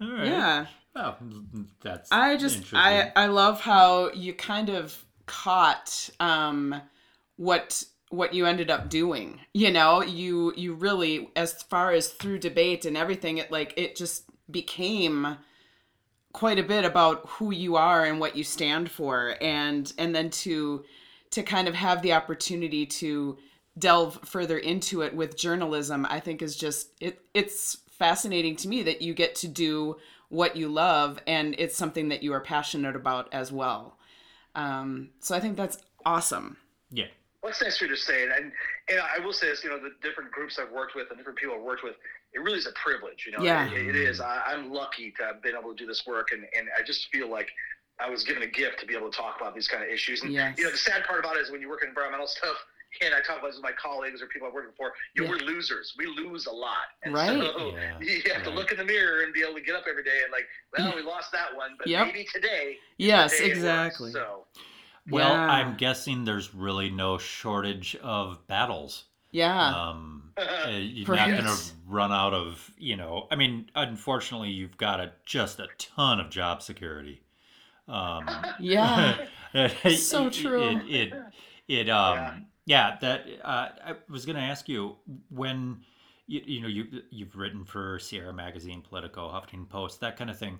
all 0.00 0.12
right. 0.12 0.26
Yeah. 0.26 0.66
Well, 0.94 1.16
that's 1.82 2.10
I 2.10 2.36
just 2.36 2.74
I 2.74 3.12
I 3.14 3.26
love 3.26 3.60
how 3.60 4.10
you 4.12 4.32
kind 4.32 4.68
of 4.68 5.04
caught 5.26 6.10
um 6.18 6.80
what 7.36 7.84
what 8.08 8.34
you 8.34 8.44
ended 8.44 8.70
up 8.70 8.90
doing 8.90 9.38
you 9.54 9.70
know 9.70 10.02
you 10.02 10.52
you 10.56 10.74
really 10.74 11.30
as 11.36 11.62
far 11.62 11.92
as 11.92 12.08
through 12.08 12.38
debate 12.38 12.84
and 12.84 12.96
everything 12.96 13.38
it 13.38 13.52
like 13.52 13.72
it 13.76 13.94
just 13.94 14.24
became 14.50 15.36
quite 16.32 16.58
a 16.58 16.62
bit 16.62 16.84
about 16.84 17.26
who 17.26 17.50
you 17.50 17.76
are 17.76 18.04
and 18.04 18.20
what 18.20 18.36
you 18.36 18.44
stand 18.44 18.90
for 18.90 19.36
and 19.40 19.92
and 19.98 20.14
then 20.14 20.30
to 20.30 20.84
to 21.30 21.42
kind 21.42 21.68
of 21.68 21.74
have 21.74 22.02
the 22.02 22.12
opportunity 22.12 22.86
to 22.86 23.36
delve 23.78 24.18
further 24.24 24.58
into 24.58 25.02
it 25.02 25.14
with 25.14 25.36
journalism 25.36 26.06
i 26.08 26.20
think 26.20 26.42
is 26.42 26.56
just 26.56 26.90
it 27.00 27.20
it's 27.34 27.78
fascinating 28.00 28.56
to 28.56 28.66
me 28.66 28.82
that 28.82 29.02
you 29.02 29.12
get 29.12 29.34
to 29.34 29.46
do 29.46 29.96
what 30.30 30.56
you 30.56 30.68
love 30.68 31.20
and 31.26 31.54
it's 31.58 31.76
something 31.76 32.08
that 32.08 32.22
you 32.22 32.32
are 32.32 32.40
passionate 32.40 32.96
about 32.96 33.28
as 33.30 33.52
well. 33.52 33.98
Um, 34.54 35.10
so 35.20 35.36
i 35.36 35.40
think 35.40 35.56
that's 35.56 35.78
awesome. 36.06 36.56
Yeah. 36.90 37.06
Well, 37.42 37.50
it's 37.50 37.62
nice 37.62 37.78
for 37.78 37.84
you 37.84 37.90
to 37.90 37.96
say 37.96 38.22
it. 38.22 38.30
And, 38.34 38.52
and 38.88 39.00
i 39.00 39.24
will 39.24 39.32
say 39.34 39.48
this 39.48 39.62
you 39.62 39.70
know 39.70 39.78
the 39.78 39.92
different 40.02 40.32
groups 40.32 40.58
i've 40.58 40.72
worked 40.72 40.94
with 40.94 41.08
and 41.10 41.18
different 41.18 41.38
people 41.38 41.54
i've 41.54 41.62
worked 41.62 41.84
with 41.84 41.96
it 42.32 42.40
really 42.40 42.58
is 42.58 42.66
a 42.66 42.72
privilege. 42.72 43.24
You 43.26 43.32
know, 43.32 43.44
yeah. 43.44 43.70
it, 43.70 43.88
it 43.88 43.96
is. 43.96 44.20
I, 44.20 44.52
am 44.52 44.72
lucky 44.72 45.12
to 45.18 45.24
have 45.24 45.42
been 45.42 45.56
able 45.56 45.70
to 45.70 45.76
do 45.76 45.86
this 45.86 46.06
work, 46.06 46.28
and, 46.32 46.44
and 46.56 46.68
I 46.78 46.82
just 46.82 47.08
feel 47.08 47.28
like 47.28 47.50
I 47.98 48.08
was 48.08 48.24
given 48.24 48.42
a 48.42 48.46
gift 48.46 48.80
to 48.80 48.86
be 48.86 48.96
able 48.96 49.10
to 49.10 49.16
talk 49.16 49.36
about 49.40 49.54
these 49.54 49.68
kind 49.68 49.82
of 49.82 49.90
issues. 49.90 50.22
And 50.22 50.32
yes. 50.32 50.56
you 50.56 50.64
know, 50.64 50.70
the 50.70 50.78
sad 50.78 51.04
part 51.04 51.20
about 51.20 51.36
it 51.36 51.40
is 51.40 51.50
when 51.50 51.60
you 51.60 51.68
work 51.68 51.82
in 51.82 51.88
environmental 51.88 52.26
stuff, 52.28 52.56
and 53.02 53.14
I 53.14 53.20
talk 53.20 53.38
about 53.38 53.48
this 53.48 53.56
with 53.56 53.62
my 53.62 53.72
colleagues 53.72 54.20
or 54.20 54.26
people 54.26 54.48
I've 54.48 54.54
worked 54.54 54.76
for, 54.76 54.92
you 55.14 55.22
know, 55.22 55.32
yeah. 55.32 55.38
we're 55.40 55.46
losers. 55.46 55.94
We 55.96 56.06
lose 56.06 56.46
a 56.46 56.52
lot. 56.52 56.90
And 57.04 57.14
right. 57.14 57.28
So 57.28 57.72
yeah. 57.76 58.00
you 58.00 58.20
have 58.26 58.36
right. 58.36 58.44
to 58.44 58.50
look 58.50 58.72
in 58.72 58.78
the 58.78 58.84
mirror 58.84 59.22
and 59.22 59.32
be 59.32 59.42
able 59.42 59.54
to 59.54 59.60
get 59.60 59.76
up 59.76 59.84
every 59.88 60.02
day 60.02 60.20
and 60.24 60.32
like, 60.32 60.46
well, 60.76 60.94
we 60.96 61.02
lost 61.02 61.30
that 61.32 61.54
one, 61.56 61.76
but 61.78 61.86
yep. 61.86 62.08
maybe 62.08 62.26
today. 62.32 62.76
Yes, 62.98 63.38
day 63.38 63.44
exactly. 63.44 64.10
So. 64.10 64.46
Well, 65.08 65.30
yeah. 65.30 65.50
I'm 65.50 65.76
guessing 65.76 66.24
there's 66.24 66.52
really 66.52 66.90
no 66.90 67.16
shortage 67.16 67.96
of 68.02 68.46
battles 68.48 69.04
yeah. 69.30 69.88
Um, 69.88 70.32
uh, 70.36 70.68
you're 70.70 71.16
not 71.16 71.28
going 71.28 71.44
to 71.44 71.58
run 71.86 72.12
out 72.12 72.34
of, 72.34 72.70
you 72.78 72.96
know, 72.96 73.26
I 73.30 73.36
mean, 73.36 73.70
unfortunately, 73.74 74.50
you've 74.50 74.76
got 74.76 75.00
a, 75.00 75.12
just 75.24 75.60
a 75.60 75.68
ton 75.78 76.20
of 76.20 76.30
job 76.30 76.62
security. 76.62 77.22
Um, 77.88 78.28
yeah. 78.60 79.26
so 79.96 80.30
true. 80.30 80.80
It, 80.86 81.12
it, 81.12 81.12
it, 81.68 81.88
um, 81.90 82.16
yeah. 82.16 82.34
yeah, 82.66 82.96
that, 83.00 83.26
uh, 83.42 83.68
I 83.84 83.94
was 84.08 84.26
going 84.26 84.36
to 84.36 84.42
ask 84.42 84.68
you 84.68 84.96
when, 85.30 85.80
you, 86.26 86.42
you 86.44 86.60
know, 86.60 86.68
you, 86.68 87.02
you've 87.10 87.36
written 87.36 87.64
for 87.64 87.98
Sierra 87.98 88.32
Magazine, 88.32 88.82
Politico, 88.82 89.28
Huffington 89.28 89.68
Post, 89.68 90.00
that 90.00 90.16
kind 90.16 90.30
of 90.30 90.38
thing. 90.38 90.58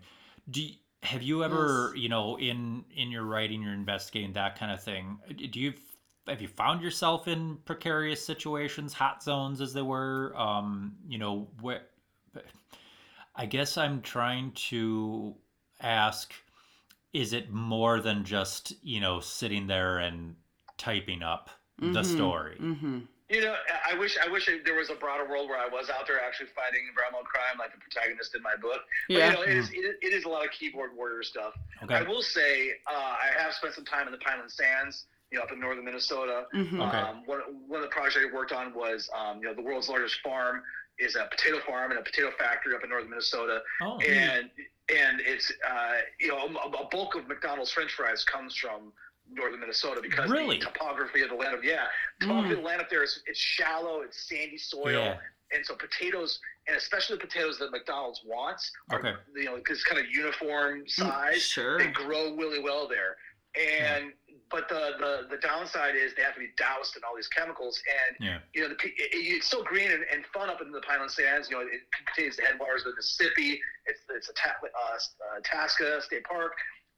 Do 0.50 0.62
you, 0.62 0.74
have 1.02 1.22
you 1.22 1.44
ever, 1.44 1.92
yes. 1.94 2.02
you 2.02 2.08
know, 2.10 2.38
in 2.38 2.84
in 2.94 3.10
your 3.10 3.22
writing, 3.24 3.62
you're 3.62 3.72
investigating 3.72 4.34
that 4.34 4.58
kind 4.58 4.70
of 4.70 4.82
thing? 4.82 5.18
Do 5.50 5.58
you 5.58 5.72
have 6.28 6.40
you 6.40 6.48
found 6.48 6.82
yourself 6.82 7.28
in 7.28 7.56
precarious 7.64 8.24
situations, 8.24 8.92
hot 8.92 9.22
zones 9.22 9.60
as 9.60 9.72
they 9.72 9.82
were? 9.82 10.32
Um, 10.36 10.96
you 11.08 11.18
know, 11.18 11.48
where 11.60 11.82
I 13.34 13.46
guess 13.46 13.78
I'm 13.78 14.02
trying 14.02 14.52
to 14.52 15.34
ask 15.80 16.32
is 17.12 17.32
it 17.32 17.50
more 17.50 18.00
than 18.00 18.24
just, 18.24 18.74
you 18.82 19.00
know, 19.00 19.18
sitting 19.18 19.66
there 19.66 19.98
and 19.98 20.36
typing 20.78 21.22
up 21.22 21.50
mm-hmm. 21.80 21.92
the 21.92 22.04
story? 22.04 22.56
Mm-hmm. 22.60 23.00
You 23.28 23.40
know, 23.42 23.54
I 23.88 23.96
wish 23.96 24.18
I 24.18 24.28
wish 24.28 24.50
there 24.64 24.74
was 24.74 24.90
a 24.90 24.94
broader 24.94 25.28
world 25.28 25.48
where 25.48 25.58
I 25.58 25.68
was 25.68 25.88
out 25.88 26.06
there 26.08 26.20
actually 26.20 26.48
fighting 26.48 26.80
environmental 26.88 27.24
crime 27.24 27.58
like 27.60 27.72
the 27.72 27.78
protagonist 27.78 28.34
in 28.34 28.42
my 28.42 28.56
book. 28.60 28.80
But, 29.08 29.16
yeah. 29.16 29.30
you 29.30 29.36
know, 29.36 29.42
it 29.42 29.56
is, 29.56 29.70
it, 29.72 30.12
is 30.12 30.24
a 30.24 30.28
lot 30.28 30.44
of 30.44 30.50
keyboard 30.50 30.90
warrior 30.96 31.22
stuff. 31.22 31.54
Okay. 31.84 31.94
I 31.94 32.02
will 32.02 32.22
say 32.22 32.72
uh, 32.90 32.92
I 32.92 33.30
have 33.40 33.54
spent 33.54 33.74
some 33.74 33.84
time 33.84 34.06
in 34.06 34.12
the 34.12 34.18
Pineland 34.18 34.50
Sands 34.50 35.06
you 35.30 35.38
know, 35.38 35.44
up 35.44 35.52
in 35.52 35.60
northern 35.60 35.84
Minnesota. 35.84 36.46
Mhm. 36.54 36.86
Okay. 36.88 36.96
Um, 36.98 37.22
one, 37.26 37.40
one 37.68 37.82
of 37.82 37.88
the 37.88 37.92
projects 37.94 38.18
I 38.18 38.34
worked 38.34 38.52
on 38.52 38.74
was, 38.74 39.08
um, 39.14 39.38
you 39.38 39.44
know, 39.44 39.54
the 39.54 39.62
world's 39.62 39.88
largest 39.88 40.20
farm 40.22 40.62
is 40.98 41.14
a 41.16 41.26
potato 41.30 41.60
farm 41.66 41.92
and 41.92 42.00
a 42.00 42.02
potato 42.02 42.30
factory 42.38 42.74
up 42.74 42.82
in 42.84 42.90
northern 42.90 43.08
Minnesota, 43.10 43.62
Oh, 43.80 43.98
and 44.00 44.50
and 44.94 45.20
it's 45.20 45.50
uh, 45.66 45.92
you 46.18 46.28
know 46.28 46.38
a, 46.38 46.68
a 46.68 46.88
bulk 46.90 47.14
of 47.14 47.26
McDonald's 47.28 47.70
French 47.70 47.92
fries 47.92 48.24
comes 48.24 48.54
from 48.56 48.92
northern 49.32 49.60
Minnesota 49.60 50.00
because 50.02 50.28
Really? 50.28 50.58
the 50.58 50.64
topography 50.66 51.22
of 51.22 51.30
the 51.30 51.36
land 51.36 51.54
of 51.54 51.62
yeah, 51.64 51.86
topography 52.20 52.54
of 52.54 52.58
the 52.60 52.66
land 52.66 52.82
up 52.82 52.90
there 52.90 53.02
is 53.04 53.22
it's 53.26 53.38
shallow, 53.38 54.00
it's 54.02 54.28
sandy 54.28 54.58
soil, 54.58 54.90
yeah. 54.90 55.16
and 55.52 55.64
so 55.64 55.74
potatoes 55.76 56.38
and 56.66 56.76
especially 56.76 57.16
the 57.16 57.24
potatoes 57.26 57.58
that 57.60 57.70
McDonald's 57.70 58.20
wants 58.26 58.70
are 58.90 58.98
Okay. 58.98 59.14
you 59.36 59.44
know 59.44 59.56
because 59.56 59.82
kind 59.84 60.00
of 60.04 60.10
uniform 60.12 60.86
size 60.88 61.36
Mm, 61.36 61.40
Sure. 61.40 61.78
they 61.78 61.86
grow 61.92 62.34
really 62.36 62.60
well 62.60 62.88
there. 62.88 63.16
And 63.58 64.12
but 64.50 64.68
the, 64.68 64.92
the 64.98 65.36
the 65.36 65.40
downside 65.40 65.94
is 65.94 66.12
they 66.16 66.22
have 66.22 66.34
to 66.34 66.40
be 66.40 66.50
doused 66.56 66.96
in 66.96 67.02
all 67.04 67.14
these 67.14 67.28
chemicals, 67.28 67.80
and 67.86 68.16
Yeah. 68.26 68.38
you 68.52 68.62
know 68.62 68.68
the, 68.68 68.74
it, 68.84 69.10
it's 69.12 69.46
still 69.46 69.62
green 69.64 69.90
and, 69.90 70.04
and 70.12 70.24
fun 70.34 70.50
up 70.50 70.60
in 70.60 70.72
the 70.72 70.80
Pineland 70.80 71.10
Sands. 71.12 71.48
You 71.50 71.56
know 71.56 71.62
it 71.62 71.82
contains 71.94 72.36
the 72.36 72.42
headwaters 72.42 72.82
of 72.86 72.92
the 72.92 72.96
Mississippi. 72.96 73.60
It's 73.86 74.00
it's 74.10 74.28
a 74.28 74.34
ta- 74.34 74.56
uh, 74.62 74.66
uh, 74.96 75.40
Tasca 75.42 76.02
State 76.02 76.24
Park. 76.24 76.52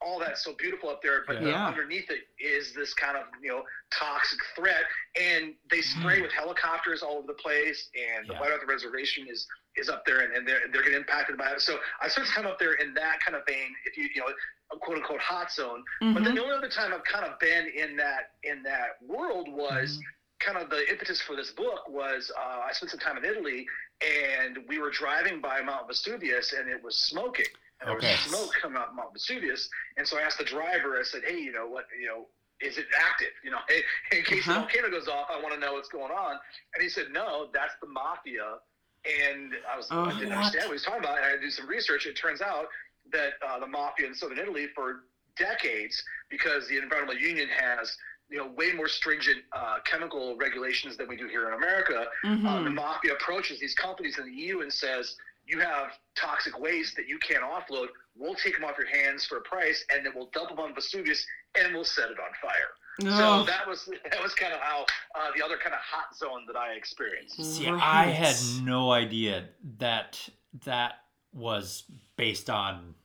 All 0.04 0.18
that's 0.18 0.42
so 0.42 0.52
beautiful 0.58 0.88
up 0.90 1.00
there, 1.00 1.22
but 1.28 1.40
Yeah. 1.40 1.48
Yeah. 1.50 1.66
underneath 1.68 2.10
it 2.10 2.26
is 2.42 2.74
this 2.74 2.92
kind 2.94 3.16
of 3.16 3.26
you 3.40 3.50
know 3.50 3.62
toxic 3.92 4.40
threat, 4.56 4.82
and 5.14 5.54
they 5.70 5.80
spray 5.80 6.18
Mm. 6.18 6.22
with 6.22 6.32
helicopters 6.32 7.02
all 7.04 7.18
over 7.18 7.26
the 7.28 7.34
place, 7.38 7.88
and 7.94 8.26
the 8.28 8.32
Yeah. 8.34 8.40
White 8.40 8.50
Earth 8.50 8.64
Reservation 8.66 9.28
is 9.28 9.46
is 9.76 9.88
up 9.88 10.04
there, 10.04 10.20
and, 10.20 10.34
and 10.36 10.46
they're 10.46 10.66
they're 10.72 10.82
getting 10.82 10.98
impacted 10.98 11.36
by 11.38 11.52
it. 11.52 11.60
So 11.60 11.78
I 12.00 12.08
spent 12.08 12.26
time 12.28 12.46
up 12.46 12.58
there 12.58 12.74
in 12.74 12.92
that 12.94 13.20
kind 13.24 13.36
of 13.36 13.46
vein. 13.46 13.70
If 13.86 13.96
you 13.96 14.08
you 14.14 14.20
know 14.22 14.28
a 14.28 14.34
quote 14.80 14.98
unquote 14.98 15.20
hot 15.20 15.50
zone, 15.52 15.84
but 16.00 16.24
then 16.24 16.32
Mhm. 16.32 16.36
the 16.36 16.42
only 16.42 16.56
other 16.56 16.68
time 16.68 16.92
I've 16.92 17.04
kind 17.04 17.24
of 17.24 17.38
been 17.38 17.68
in 17.68 17.96
that 17.96 18.32
in 18.42 18.62
that 18.64 19.00
world 19.02 19.48
was 19.52 19.98
kind 20.40 20.58
of 20.58 20.70
the 20.70 20.88
impetus 20.90 21.20
for 21.20 21.36
this 21.36 21.52
book 21.52 21.88
was 21.88 22.30
uh, 22.36 22.60
I 22.68 22.72
spent 22.72 22.90
some 22.90 22.98
time 23.00 23.16
in 23.16 23.24
Italy 23.24 23.66
and 24.00 24.58
we 24.66 24.78
were 24.78 24.90
driving 24.90 25.40
by 25.40 25.60
Mount 25.62 25.86
Vesuvius 25.86 26.52
and 26.52 26.68
it 26.68 26.82
was 26.82 26.96
smoking. 27.08 27.46
And 27.80 27.88
there 27.88 27.96
Okay. 27.96 28.10
was 28.12 28.20
smoke 28.22 28.52
coming 28.60 28.78
out 28.78 28.88
of 28.90 28.94
Mount 28.94 29.12
Vesuvius. 29.12 29.68
And 29.96 30.06
so 30.06 30.18
I 30.18 30.22
asked 30.22 30.38
the 30.38 30.44
driver, 30.44 30.98
I 30.98 31.02
said, 31.04 31.22
Hey, 31.24 31.38
you 31.38 31.52
know, 31.52 31.66
what 31.68 31.86
you 32.00 32.06
know, 32.08 32.26
is 32.60 32.78
it 32.78 32.86
active? 32.96 33.28
You 33.44 33.50
know, 33.52 33.58
in, 33.68 33.82
in 34.18 34.24
case 34.24 34.40
Uh-huh. 34.48 34.54
the 34.54 34.60
volcano 34.60 34.90
goes 34.90 35.08
off, 35.08 35.28
I 35.30 35.40
want 35.40 35.54
to 35.54 35.60
know 35.60 35.74
what's 35.74 35.88
going 35.88 36.12
on. 36.12 36.38
And 36.74 36.82
he 36.82 36.88
said, 36.88 37.06
No, 37.12 37.48
that's 37.52 37.74
the 37.80 37.88
mafia. 37.88 38.58
And 39.04 39.52
I 39.72 39.76
was 39.76 39.88
Oh, 39.90 40.04
I 40.04 40.12
didn't 40.14 40.28
what? 40.30 40.38
understand 40.38 40.64
what 40.68 40.68
he 40.68 40.72
was 40.74 40.82
talking 40.84 41.00
about. 41.00 41.16
And 41.18 41.26
I 41.26 41.30
had 41.30 41.34
to 41.36 41.40
do 41.42 41.50
some 41.50 41.66
research. 41.68 42.06
It 42.06 42.14
turns 42.16 42.40
out 42.40 42.66
that 43.12 43.32
uh, 43.46 43.58
the 43.60 43.66
mafia 43.66 44.06
in 44.06 44.14
southern 44.14 44.38
Italy 44.38 44.66
for 44.74 45.04
decades, 45.36 46.02
because 46.30 46.68
the 46.68 46.78
Environmental 46.78 47.20
Union 47.20 47.48
has 47.48 47.96
you 48.28 48.38
know 48.38 48.46
way 48.56 48.72
more 48.72 48.88
stringent 48.88 49.38
uh, 49.52 49.78
chemical 49.84 50.36
regulations 50.36 50.96
than 50.96 51.06
we 51.08 51.16
do 51.16 51.26
here 51.28 51.48
in 51.48 51.54
America. 51.54 52.06
Uh, 52.24 52.62
the 52.62 52.70
Mhm. 52.70 52.74
mafia 52.74 53.12
approaches 53.14 53.60
these 53.60 53.74
companies 53.74 54.18
in 54.18 54.24
the 54.26 54.32
EU 54.32 54.60
and 54.62 54.72
says, 54.72 55.16
"You 55.46 55.60
have 55.60 55.98
toxic 56.14 56.58
waste 56.58 56.96
that 56.96 57.06
you 57.08 57.18
can't 57.18 57.42
offload. 57.42 57.88
We'll 58.14 58.34
take 58.34 58.54
them 58.54 58.64
off 58.64 58.76
your 58.78 58.86
hands 58.88 59.26
for 59.26 59.38
a 59.38 59.42
price, 59.42 59.84
and 59.90 60.04
then 60.04 60.12
we'll 60.14 60.30
dump 60.32 60.48
them 60.50 60.58
on 60.60 60.74
Vesuvius, 60.74 61.26
and 61.54 61.74
we'll 61.74 61.84
set 61.84 62.10
it 62.10 62.18
on 62.18 62.32
fire." 62.40 62.72
So 62.98 63.44
that 63.44 63.66
was 63.66 63.86
that 64.10 64.22
was 64.22 64.34
kind 64.34 64.52
of 64.52 64.60
how 64.60 64.86
uh, 65.14 65.30
the 65.36 65.42
other 65.44 65.56
kind 65.58 65.74
of 65.74 65.80
hot 65.80 66.14
zone 66.16 66.44
that 66.46 66.56
I 66.56 66.72
experienced. 66.72 67.36
See, 67.56 67.66
I 67.68 68.06
had 68.06 68.36
no 68.64 68.92
idea 68.92 69.48
that 69.78 70.28
that 70.64 71.00
was 71.32 71.84
based 72.16 72.48
on 72.50 72.94
f- 72.98 73.01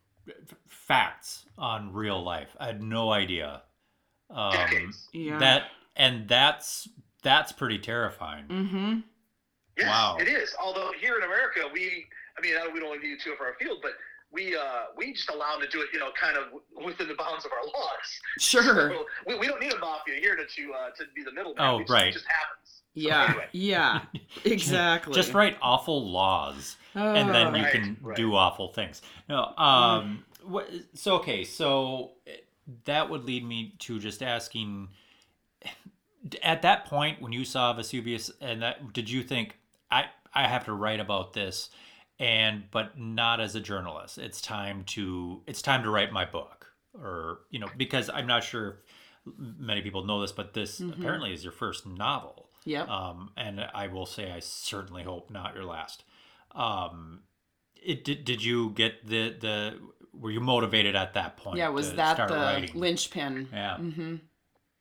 facts 0.68 1.46
on 1.58 1.94
real 1.94 2.22
life. 2.24 2.50
I 2.60 2.68
had 2.68 2.82
no 2.82 3.12
idea. 3.12 3.62
Um, 4.30 4.94
yeah. 5.14 5.38
That 5.40 5.64
and 5.96 6.28
that's 6.28 6.88
that's 7.24 7.52
pretty 7.52 7.80
terrifying. 7.80 8.46
Mhm. 8.48 9.04
Yes, 9.78 9.88
Wow. 9.88 10.18
it 10.20 10.28
is. 10.28 10.54
Although 10.62 10.92
here 11.00 11.18
in 11.18 11.24
America, 11.24 11.62
we, 11.72 12.06
I 12.38 12.42
mean, 12.42 12.54
we 12.74 12.80
don't 12.80 12.90
want 12.90 13.02
to 13.02 13.08
do 13.08 13.18
too 13.18 13.36
far 13.38 13.52
afield, 13.52 13.80
but 13.82 13.92
we, 14.32 14.56
uh, 14.56 14.86
we 14.96 15.14
just 15.14 15.30
allow 15.30 15.54
them 15.58 15.62
to 15.62 15.68
do 15.68 15.82
it, 15.82 15.90
you 15.94 16.00
know, 16.00 16.10
kind 16.20 16.36
of 16.38 16.46
within 16.84 17.08
the 17.08 17.14
bounds 17.16 17.46
of 17.46 17.52
our 17.52 17.64
laws. 17.64 18.20
Sure. 18.40 18.90
So 18.92 19.06
we, 19.28 19.36
we 19.38 19.48
don't 19.48 19.60
need 19.62 19.74
a 19.74 19.78
mafia 19.80 20.16
here 20.20 20.36
to 20.36 20.46
to, 20.46 20.74
uh, 20.74 20.90
to 20.98 21.04
be 21.16 21.24
the 21.24 21.32
middleman. 21.32 21.64
Oh, 21.64 21.78
We 21.78 21.84
just, 21.84 21.92
right. 21.94 22.08
It 22.08 22.14
just 22.14 22.26
happens. 22.26 22.77
Yeah. 22.98 23.30
anyway. 23.30 23.48
Yeah. 23.52 24.02
Exactly. 24.46 25.14
Just 25.14 25.34
write 25.34 25.58
awful 25.62 26.10
laws, 26.10 26.78
and 26.96 27.30
then 27.30 27.56
you 27.56 27.64
Right, 27.64 27.72
can 27.72 27.98
right. 28.02 28.16
do 28.16 28.36
awful 28.36 28.70
things. 28.74 29.02
No, 29.28 29.54
um, 29.58 30.24
what, 30.44 30.70
so 30.94 31.16
okay, 31.16 31.44
so 31.44 32.12
eh, 32.28 32.32
that 32.86 33.10
would 33.10 33.26
lead 33.26 33.44
me 33.46 33.74
to 33.80 34.00
just 34.00 34.22
asking. 34.24 34.90
At 36.44 36.62
that 36.64 36.86
point, 36.86 37.22
when 37.22 37.32
you 37.32 37.46
saw 37.46 37.74
Vesuvius, 37.74 38.32
and 38.42 38.62
that, 38.62 38.92
did 38.94 39.10
you 39.10 39.24
think 39.24 39.58
I 39.92 40.06
I 40.34 40.48
have 40.48 40.66
to 40.66 40.74
write 40.74 41.00
about 41.00 41.34
this, 41.34 41.70
and 42.20 42.64
but 42.72 42.98
not 43.00 43.40
as 43.40 43.56
a 43.56 43.60
journalist? 43.62 44.18
It's 44.18 44.42
time 44.42 44.84
to 44.88 45.42
it's 45.48 45.62
time 45.62 45.84
to 45.84 45.90
write 45.90 46.12
my 46.12 46.26
book, 46.26 46.68
or 46.94 47.40
you 47.50 47.60
know, 47.60 47.70
because 47.78 48.10
I'm 48.10 48.28
not 48.28 48.44
sure 48.44 48.70
if 48.70 48.76
many 49.60 49.82
people 49.82 50.06
know 50.06 50.22
this, 50.22 50.32
but 50.32 50.54
this 50.54 50.80
Mhm. 50.80 50.94
apparently 51.00 51.34
is 51.34 51.44
your 51.44 51.54
first 51.54 51.86
novel. 51.86 52.47
Yep. 52.68 52.90
Um, 52.90 53.32
and 53.38 53.62
I 53.74 53.88
will 53.88 54.06
say, 54.06 54.32
I 54.32 54.40
certainly 54.40 55.04
hope 55.04 55.32
not 55.32 55.56
your 55.56 55.64
last. 55.64 56.04
Um, 56.54 57.22
it 57.82 58.04
did. 58.04 58.26
Did 58.26 58.44
you 58.44 58.72
get 58.72 59.08
the 59.08 59.30
the? 59.40 59.80
Were 60.14 60.32
you 60.32 60.40
motivated 60.40 60.96
at 60.96 61.14
that 61.14 61.38
point? 61.38 61.58
yeah. 61.58 61.70
Was 61.70 61.94
that 61.94 62.18
the 62.28 62.34
writing? 62.34 62.72
linchpin? 62.74 63.50
Yeah. 63.54 63.78
Mm-hmm. 63.80 64.16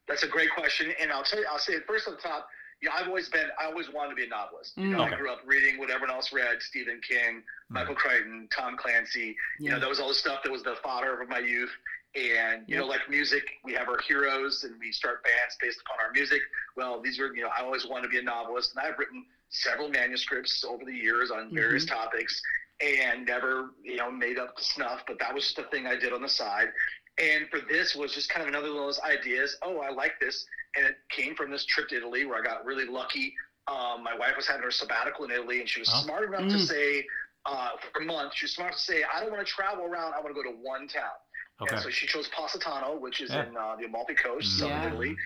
That's 0.08 0.22
a 0.22 0.28
great 0.28 0.50
question, 0.54 0.92
and 1.00 1.12
I'll 1.12 1.24
tell 1.24 1.38
you, 1.40 1.46
I'll 1.50 1.58
say 1.58 1.74
it 1.74 1.82
first 1.86 2.08
on 2.08 2.14
the 2.14 2.20
top. 2.20 2.48
You 2.80 2.88
know, 2.88 2.94
I've 2.98 3.08
always 3.08 3.28
been, 3.28 3.46
I 3.60 3.64
always 3.66 3.90
wanted 3.92 4.10
to 4.10 4.16
be 4.16 4.24
a 4.24 4.28
novelist. 4.28 4.76
You 4.76 4.88
know, 4.88 4.98
Mm. 4.98 5.06
Okay. 5.06 5.14
I 5.14 5.18
grew 5.18 5.30
up 5.32 5.40
reading 5.46 5.78
what 5.78 5.90
everyone 5.90 6.14
else 6.14 6.32
read: 6.32 6.60
Stephen 6.60 7.00
King, 7.06 7.42
Michael 7.68 7.94
Crichton, 7.94 8.48
Tom 8.56 8.76
Clancy. 8.76 9.36
You 9.58 9.70
know, 9.70 9.80
that 9.80 9.88
was 9.88 10.00
all 10.00 10.08
the 10.08 10.14
stuff 10.14 10.40
that 10.44 10.50
was 10.52 10.62
the 10.62 10.76
fodder 10.82 11.20
of 11.20 11.28
my 11.28 11.38
youth. 11.38 11.70
And 12.14 12.62
you 12.66 12.76
know, 12.78 12.86
like 12.86 13.10
music, 13.10 13.42
we 13.62 13.75
have 13.75 13.88
our 13.88 13.98
heroes, 14.06 14.64
and 14.64 14.75
we 14.80 14.90
start 14.90 15.22
bands 15.22 15.56
based 15.60 15.80
upon 15.84 16.04
our 16.06 16.12
music. 16.12 16.40
Well, 16.76 17.00
these 17.02 17.20
are, 17.20 17.34
you 17.34 17.42
know, 17.42 17.50
I 17.56 17.62
always 17.62 17.86
wanted 17.86 18.04
to 18.04 18.08
be 18.08 18.18
a 18.18 18.22
novelist, 18.22 18.72
and 18.75 18.86
I've 18.86 18.98
written 18.98 19.25
several 19.50 19.88
manuscripts 19.88 20.64
over 20.64 20.84
the 20.84 20.92
years 20.94 21.30
on 21.30 21.52
various 21.54 21.84
topics, 21.84 22.40
and 22.80 23.26
never, 23.26 23.70
you 23.82 23.96
know, 23.96 24.10
made 24.10 24.38
up 24.38 24.56
to 24.56 24.64
snuff. 24.64 25.02
But 25.06 25.18
that 25.18 25.34
was 25.34 25.44
just 25.44 25.58
a 25.58 25.64
thing 25.64 25.86
I 25.86 25.96
did 25.96 26.12
on 26.12 26.22
the 26.22 26.28
side. 26.28 26.68
And 27.18 27.48
for 27.50 27.60
this 27.60 27.94
was 27.94 28.12
just 28.14 28.28
kind 28.30 28.42
of 28.42 28.48
another 28.48 28.68
one 28.68 28.78
of 28.78 28.86
those 28.86 29.00
ideas. 29.00 29.56
Oh, 29.62 29.78
I 29.80 29.90
like 29.90 30.18
this, 30.20 30.46
and 30.76 30.86
it 30.86 30.96
came 31.10 31.34
from 31.34 31.50
this 31.50 31.66
trip 31.66 31.88
to 31.88 31.96
Italy 31.96 32.25
where 32.25 32.38
I 32.38 32.42
got 32.42 32.64
really 32.64 32.86
lucky. 32.86 33.34
Um, 33.68 34.02
my 34.02 34.16
wife 34.16 34.36
was 34.36 34.46
having 34.46 34.62
her 34.62 34.70
sabbatical 34.70 35.25
in 35.26 35.32
Italy, 35.32 35.60
and 35.60 35.68
she 35.68 35.80
was 35.80 35.90
Oh. 35.92 36.02
smart 36.02 36.25
enough 36.25 36.48
to 36.48 36.56
Mm. 36.56 36.66
say, 36.66 37.06
uh, 37.46 37.76
for 37.76 38.00
a 38.00 38.04
month, 38.04 38.32
she 38.34 38.44
was 38.44 38.54
smart 38.54 38.70
enough 38.70 38.78
to 38.78 38.84
say, 38.84 39.04
I 39.04 39.20
don't 39.20 39.30
want 39.32 39.46
to 39.46 39.52
travel 39.52 39.84
around. 39.84 40.14
I 40.14 40.20
want 40.20 40.34
to 40.34 40.34
go 40.34 40.42
to 40.42 40.56
one 40.56 40.88
town. 40.88 41.10
Okay. 41.60 41.75
And 41.75 41.82
so 41.82 41.90
she 41.90 42.06
chose 42.06 42.28
Positano, 42.28 42.96
which 42.98 43.20
is 43.20 43.30
Yeah. 43.30 43.46
in 43.46 43.56
uh, 43.56 43.76
the 43.78 43.86
Amalfi 43.86 44.14
Coast, 44.14 44.58
southern 44.58 44.82
Yeah. 44.82 44.88
Italy. 44.88 45.16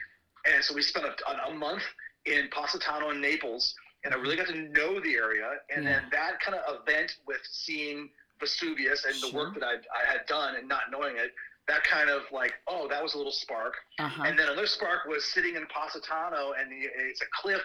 And 0.53 0.65
so 0.65 0.75
we 0.75 0.83
spent 0.83 1.07
a, 1.07 1.15
a, 1.31 1.51
a 1.51 1.55
month 1.55 1.83
in 2.25 2.49
Positano 2.51 3.11
and 3.11 3.21
Naples, 3.21 3.75
and 4.05 4.15
I 4.15 4.17
really 4.19 4.37
got 4.37 4.47
to 4.49 4.55
know 4.57 5.01
the 5.01 5.15
area. 5.15 5.51
And 5.75 5.87
then 5.87 6.03
that 6.13 6.41
kind 6.41 6.57
of 6.57 6.81
event 6.81 7.17
with 7.27 7.41
seeing 7.51 8.09
Vesuvius 8.39 9.05
and 9.05 9.15
the 9.21 9.37
work 9.37 9.55
that 9.55 9.65
I, 9.65 9.75
I 9.75 10.11
had 10.11 10.25
done 10.27 10.57
and 10.57 10.69
not 10.69 10.83
knowing 10.91 11.17
it, 11.17 11.33
that 11.69 11.85
kind 11.85 12.09
of 12.09 12.23
like, 12.33 12.55
oh, 12.69 12.89
that 12.89 13.03
was 13.03 13.15
a 13.15 13.17
little 13.19 13.33
spark. 13.33 13.75
Uh 13.99 14.09
huh. 14.09 14.23
And 14.27 14.39
then 14.39 14.47
another 14.49 14.67
spark 14.67 15.07
was 15.07 15.25
sitting 15.25 15.57
in 15.57 15.67
Positano, 15.67 16.53
and 16.59 16.71
the, 16.71 16.89
it's 17.09 17.21
a 17.23 17.27
cliff. 17.43 17.61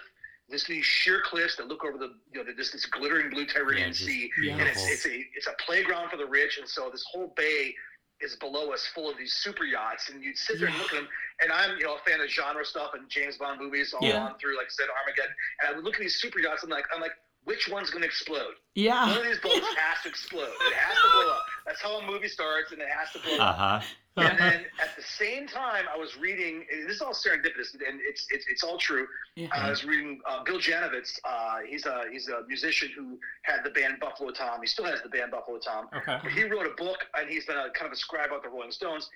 There's 0.48 0.64
these 0.64 0.84
sheer 0.84 1.22
cliffs 1.24 1.56
that 1.56 1.66
look 1.66 1.84
over 1.84 1.98
the, 1.98 2.14
you 2.32 2.44
know, 2.44 2.52
this 2.56 2.70
this 2.70 2.86
glittering 2.86 3.30
blue 3.30 3.46
Tyrrhenian 3.46 3.88
Yeah, 3.88 3.92
Sea, 4.06 4.30
Yeah. 4.42 4.52
and 4.58 4.68
it's 4.68 4.86
it's 4.90 5.06
a 5.06 5.24
it's 5.34 5.46
a 5.48 5.54
playground 5.64 6.10
for 6.10 6.18
the 6.18 6.26
rich, 6.26 6.58
and 6.58 6.68
so 6.68 6.88
this 6.90 7.04
whole 7.10 7.32
bay 7.36 7.74
is 8.20 8.36
below 8.36 8.72
us, 8.72 8.86
full 8.94 9.10
of 9.10 9.16
these 9.18 9.34
super 9.34 9.64
yachts, 9.64 10.08
and 10.08 10.22
you'd 10.22 10.36
sit 10.38 10.58
there 10.58 10.68
and 10.68 10.78
look 10.78 10.92
at 10.92 10.96
them. 11.00 11.08
And 11.40 11.52
I'm 11.52 11.76
you 11.78 11.84
know 11.84 11.94
a 11.96 11.98
fan 12.10 12.20
of 12.20 12.28
genre 12.28 12.64
stuff 12.64 12.92
and 12.94 13.08
James 13.10 13.36
Bond 13.36 13.60
movies 13.60 13.92
all 13.92 14.06
Yeah. 14.06 14.24
on 14.24 14.38
through, 14.38 14.56
like 14.56 14.66
I 14.66 14.70
said, 14.70 14.86
Armageddon. 14.88 15.34
And 15.60 15.68
I 15.68 15.76
would 15.76 15.84
look 15.84 15.94
at 15.94 16.00
these 16.00 16.16
super 16.20 16.38
yachts, 16.40 16.62
and 16.62 16.70
like 16.72 16.84
I'm 16.94 17.00
like, 17.00 17.12
which 17.44 17.68
one's 17.68 17.90
going 17.90 18.02
to 18.02 18.08
explode? 18.08 18.54
Yeah, 18.74 19.06
one 19.08 19.18
of 19.18 19.24
these 19.24 19.38
boats 19.38 19.66
has 19.78 20.02
to 20.02 20.08
explode. 20.08 20.48
It 20.66 20.74
has 20.74 20.96
to 21.02 21.08
blow 21.12 21.30
up. 21.30 21.42
That's 21.66 21.80
how 21.82 21.98
a 21.98 22.06
movie 22.06 22.28
starts, 22.28 22.72
and 22.72 22.80
it 22.80 22.88
has 22.88 23.12
to 23.12 23.18
blow 23.20 23.36
Uh 23.38 23.48
up. 23.78 23.82
And 24.16 24.38
then 24.38 24.64
at 24.80 24.96
the 24.96 25.02
same 25.02 25.46
time, 25.46 25.84
I 25.92 25.96
was 25.98 26.16
reading. 26.16 26.64
This 26.86 26.96
is 26.96 27.02
all 27.02 27.12
serendipitous, 27.12 27.74
and 27.74 28.00
it's 28.02 28.26
it's, 28.30 28.46
it's 28.48 28.62
all 28.62 28.78
true. 28.78 29.06
Yeah. 29.34 29.48
I 29.52 29.68
was 29.70 29.84
reading 29.84 30.20
uh, 30.28 30.42
Bill 30.44 30.58
Janovitz. 30.58 31.18
Uh, 31.24 31.58
he's 31.66 31.86
a 31.86 32.04
he's 32.10 32.28
a 32.28 32.42
musician 32.48 32.90
who 32.96 33.18
had 33.42 33.62
the 33.64 33.70
band 33.70 34.00
Buffalo 34.00 34.30
Tom. 34.30 34.60
He 34.60 34.66
still 34.66 34.86
has 34.86 35.02
the 35.02 35.08
band 35.08 35.30
Buffalo 35.32 35.58
Tom. 35.58 35.88
okay. 35.94 36.18
But 36.22 36.32
he 36.32 36.44
wrote 36.44 36.66
a 36.66 36.74
book, 36.82 36.98
and 37.16 37.28
he's 37.28 37.46
been 37.46 37.56
a 37.58 37.70
kind 37.70 37.86
of 37.86 37.92
a 37.92 37.96
scribe 37.96 38.28
about 38.30 38.42
the 38.42 38.48
Rolling 38.48 38.70
Stones. 38.72 39.10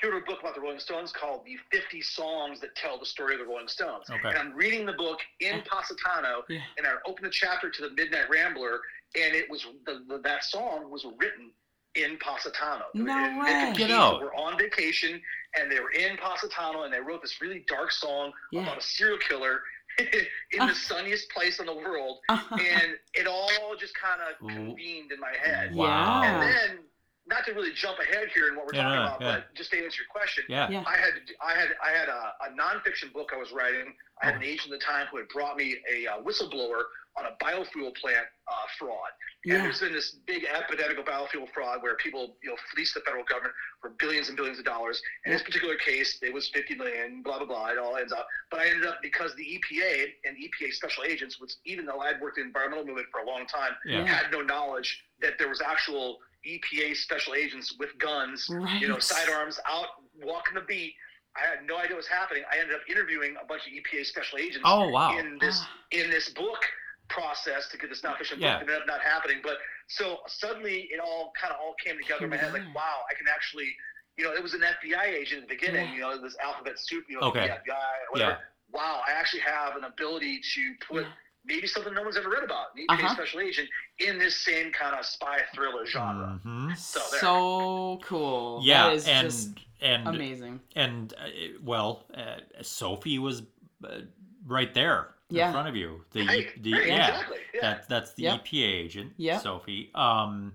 He 0.00 0.08
wrote 0.08 0.22
a 0.22 0.26
book 0.26 0.40
about 0.40 0.54
the 0.54 0.60
Rolling 0.60 0.80
Stones 0.80 1.12
called 1.12 1.42
"The 1.46 1.56
50 1.70 2.00
Songs 2.02 2.60
That 2.60 2.74
Tell 2.74 2.98
the 2.98 3.06
Story 3.06 3.34
of 3.34 3.40
the 3.40 3.46
Rolling 3.46 3.68
Stones." 3.68 4.10
Okay. 4.10 4.28
And 4.28 4.36
I'm 4.38 4.52
reading 4.54 4.84
the 4.84 4.94
book 4.94 5.20
in 5.40 5.62
Positano, 5.62 6.42
Yeah. 6.48 6.60
and 6.76 6.86
I 6.86 6.92
opened 7.06 7.26
the 7.26 7.30
chapter 7.30 7.70
to 7.70 7.82
the 7.82 7.90
Midnight 7.90 8.28
Rambler, 8.28 8.80
and 9.14 9.34
it 9.34 9.48
was 9.48 9.66
the, 9.86 10.02
the, 10.08 10.18
that 10.18 10.44
song 10.44 10.90
was 10.90 11.06
written 11.18 11.50
in 11.94 12.16
Positano. 12.18 12.84
No 12.94 13.12
And 13.12 13.38
way. 13.38 13.46
Mick 13.46 13.52
and 13.52 13.76
Get 13.76 13.86
Keith 13.88 13.96
out. 13.96 14.20
were 14.22 14.34
on 14.34 14.56
vacation 14.58 15.20
and 15.58 15.70
they 15.70 15.78
were 15.80 15.90
in 15.90 16.16
Positano 16.16 16.84
and 16.84 16.92
they 16.92 17.00
wrote 17.00 17.22
this 17.22 17.40
really 17.40 17.64
dark 17.68 17.92
song 17.92 18.32
Yeah. 18.50 18.62
about 18.62 18.78
a 18.78 18.82
serial 18.82 19.18
killer 19.18 19.60
in 19.98 20.60
Ah. 20.60 20.66
the 20.66 20.74
sunniest 20.74 21.28
place 21.30 21.60
in 21.60 21.66
the 21.66 21.74
world. 21.74 22.18
Uh-huh. 22.30 22.56
And 22.58 22.94
it 23.14 23.26
all 23.26 23.50
just 23.78 23.94
kind 23.94 24.20
of 24.22 24.38
convened 24.48 25.12
in 25.12 25.20
my 25.20 25.34
head. 25.38 25.74
Wow. 25.74 26.22
And 26.22 26.42
then, 26.42 26.78
not 27.24 27.44
to 27.46 27.52
really 27.52 27.72
jump 27.72 27.98
ahead 28.00 28.28
here 28.34 28.48
in 28.48 28.56
what 28.56 28.66
we're 28.66 28.74
Yeah, 28.74 28.82
talking 28.82 28.96
no, 28.98 29.04
about, 29.04 29.20
yeah. 29.20 29.32
but 29.46 29.54
just 29.54 29.70
to 29.70 29.76
answer 29.84 30.02
your 30.02 30.08
question, 30.10 30.44
Yeah. 30.48 30.68
Yeah. 30.70 30.82
I 30.86 30.96
had 30.96 31.12
I 31.40 31.52
had 31.54 31.68
I 31.84 31.90
had 31.90 32.08
a, 32.08 32.32
a 32.46 32.50
nonfiction 32.58 33.12
book 33.12 33.30
I 33.32 33.36
was 33.36 33.52
writing. 33.52 33.94
I 34.20 34.26
had 34.26 34.34
an 34.36 34.42
agent 34.42 34.72
at 34.72 34.80
the 34.80 34.84
time 34.84 35.06
who 35.10 35.18
had 35.18 35.28
brought 35.28 35.56
me 35.56 35.76
a 35.92 36.06
uh, 36.08 36.22
whistleblower 36.22 36.82
on 37.16 37.26
a 37.26 37.44
biofuel 37.44 37.94
plant 37.96 38.26
uh, 38.48 38.52
fraud. 38.78 38.96
And 39.44 39.52
Yeah. 39.52 39.62
there's 39.64 39.80
been 39.80 39.92
this 39.92 40.12
big 40.26 40.44
epidemic 40.44 40.98
of 40.98 41.04
biofuel 41.04 41.52
fraud 41.52 41.82
where 41.82 41.96
people, 41.96 42.36
you 42.42 42.50
know, 42.50 42.56
fleece 42.72 42.94
the 42.94 43.00
federal 43.00 43.24
government 43.24 43.54
for 43.80 43.90
billions 43.98 44.28
and 44.28 44.36
billions 44.36 44.58
of 44.58 44.64
dollars. 44.64 45.02
In 45.26 45.32
this 45.32 45.42
particular 45.42 45.76
case, 45.76 46.18
it 46.22 46.32
was 46.32 46.48
50 46.50 46.76
million, 46.76 47.22
blah 47.22 47.38
blah 47.38 47.46
blah. 47.46 47.68
It 47.68 47.78
all 47.78 47.96
ends 47.96 48.12
up. 48.12 48.26
But 48.50 48.60
I 48.60 48.66
ended 48.68 48.86
up 48.86 48.98
because 49.02 49.34
the 49.36 49.44
EPA 49.44 50.06
and 50.24 50.36
EPA 50.36 50.72
special 50.72 51.04
agents, 51.04 51.40
which 51.40 51.52
even 51.64 51.84
though 51.86 51.98
I'd 52.00 52.20
worked 52.20 52.38
in 52.38 52.44
the 52.44 52.48
environmental 52.48 52.86
movement 52.86 53.08
for 53.10 53.20
a 53.20 53.26
long 53.26 53.46
time, 53.46 53.72
Yeah. 53.84 54.04
had 54.06 54.30
no 54.32 54.40
knowledge 54.40 55.04
that 55.20 55.38
there 55.38 55.48
was 55.48 55.60
actual 55.60 56.20
EPA 56.46 56.94
special 56.96 57.34
agents 57.34 57.74
with 57.78 57.96
guns, 57.98 58.46
Right. 58.50 58.80
you 58.80 58.88
know, 58.88 58.98
sidearms 58.98 59.60
out 59.66 59.88
walking 60.22 60.54
the 60.54 60.60
beat. 60.62 60.94
I 61.36 61.40
had 61.40 61.64
no 61.66 61.76
idea 61.78 61.90
what 61.92 61.98
was 61.98 62.08
happening. 62.08 62.44
I 62.50 62.58
ended 62.58 62.74
up 62.76 62.82
interviewing 62.88 63.36
a 63.40 63.44
bunch 63.46 63.66
of 63.66 63.72
EPA 63.72 64.04
special 64.04 64.38
agents 64.38 64.60
Oh 64.64 64.88
wow. 64.88 65.16
in 65.18 65.38
this 65.38 65.60
Ah. 65.62 65.70
in 65.90 66.10
this 66.10 66.28
book 66.30 66.64
process 67.08 67.68
to 67.70 67.76
get 67.78 67.90
this 67.90 68.00
nonfiction 68.02 68.38
Yeah. 68.38 68.58
book. 68.58 68.68
It 68.68 68.72
ended 68.72 68.80
up 68.82 68.86
not 68.86 69.00
happening, 69.02 69.40
but 69.42 69.58
so 69.88 70.20
suddenly 70.26 70.88
it 70.92 71.00
all 71.00 71.32
kind 71.40 71.52
of 71.52 71.60
all 71.60 71.74
came 71.74 71.96
together 71.98 72.24
in 72.24 72.30
my 72.30 72.36
head. 72.36 72.52
Like, 72.52 72.62
wow, 72.74 73.02
I 73.10 73.14
can 73.14 73.26
actually, 73.28 73.74
you 74.16 74.24
know, 74.24 74.32
it 74.32 74.42
was 74.42 74.54
an 74.54 74.62
FBI 74.62 75.04
agent 75.06 75.42
at 75.42 75.48
the 75.48 75.54
beginning. 75.54 75.88
Yeah. 75.90 75.94
You 75.94 76.00
know, 76.00 76.22
this 76.22 76.36
alphabet 76.42 76.78
soup. 76.78 77.04
You 77.08 77.20
know, 77.20 77.28
Okay. 77.28 77.46
the 77.48 77.52
FBI, 77.54 77.74
or 78.08 78.12
whatever. 78.12 78.30
Yeah. 78.32 78.38
Wow, 78.78 79.02
I 79.06 79.12
actually 79.12 79.40
have 79.40 79.76
an 79.76 79.84
ability 79.84 80.40
to 80.54 80.74
put 80.88 81.02
Yeah. 81.04 81.12
maybe 81.44 81.66
something 81.66 81.92
no 81.92 82.02
one's 82.02 82.16
ever 82.16 82.30
read 82.30 82.44
about, 82.44 82.74
maybe 82.74 82.86
EPA 82.88 83.04
Uh-huh. 83.04 83.14
special 83.14 83.40
agent, 83.40 83.68
in 83.98 84.18
this 84.18 84.40
same 84.40 84.72
kind 84.72 84.94
of 84.98 85.04
spy 85.04 85.42
thriller 85.54 85.84
genre. 85.84 86.40
Mhm. 86.44 86.74
So 86.78 87.00
so 87.00 88.00
cool. 88.04 88.60
Yeah, 88.64 88.86
That 88.86 88.94
is 88.94 89.08
and 89.08 89.26
just 89.30 89.50
and 89.80 90.08
amazing. 90.08 90.60
and 90.76 91.12
uh, 91.18 91.28
well, 91.60 92.06
uh, 92.14 92.40
Sophie 92.62 93.18
was 93.18 93.42
uh, 93.84 94.02
right 94.46 94.72
there 94.72 95.11
Yeah. 95.34 95.46
in 95.48 95.52
front 95.52 95.68
of 95.68 95.76
you. 95.76 96.04
The 96.12 96.24
Hey, 96.26 96.50
the 96.60 96.72
hey, 96.72 96.86
yeah, 96.88 97.08
exactly. 97.08 97.38
Yeah. 97.54 97.60
that 97.62 97.88
that's 97.88 98.14
the 98.14 98.22
Yep. 98.24 98.44
EPA 98.44 98.64
agent, 98.84 99.12
Yep. 99.16 99.42
Sophie. 99.42 99.90
Um, 99.94 100.54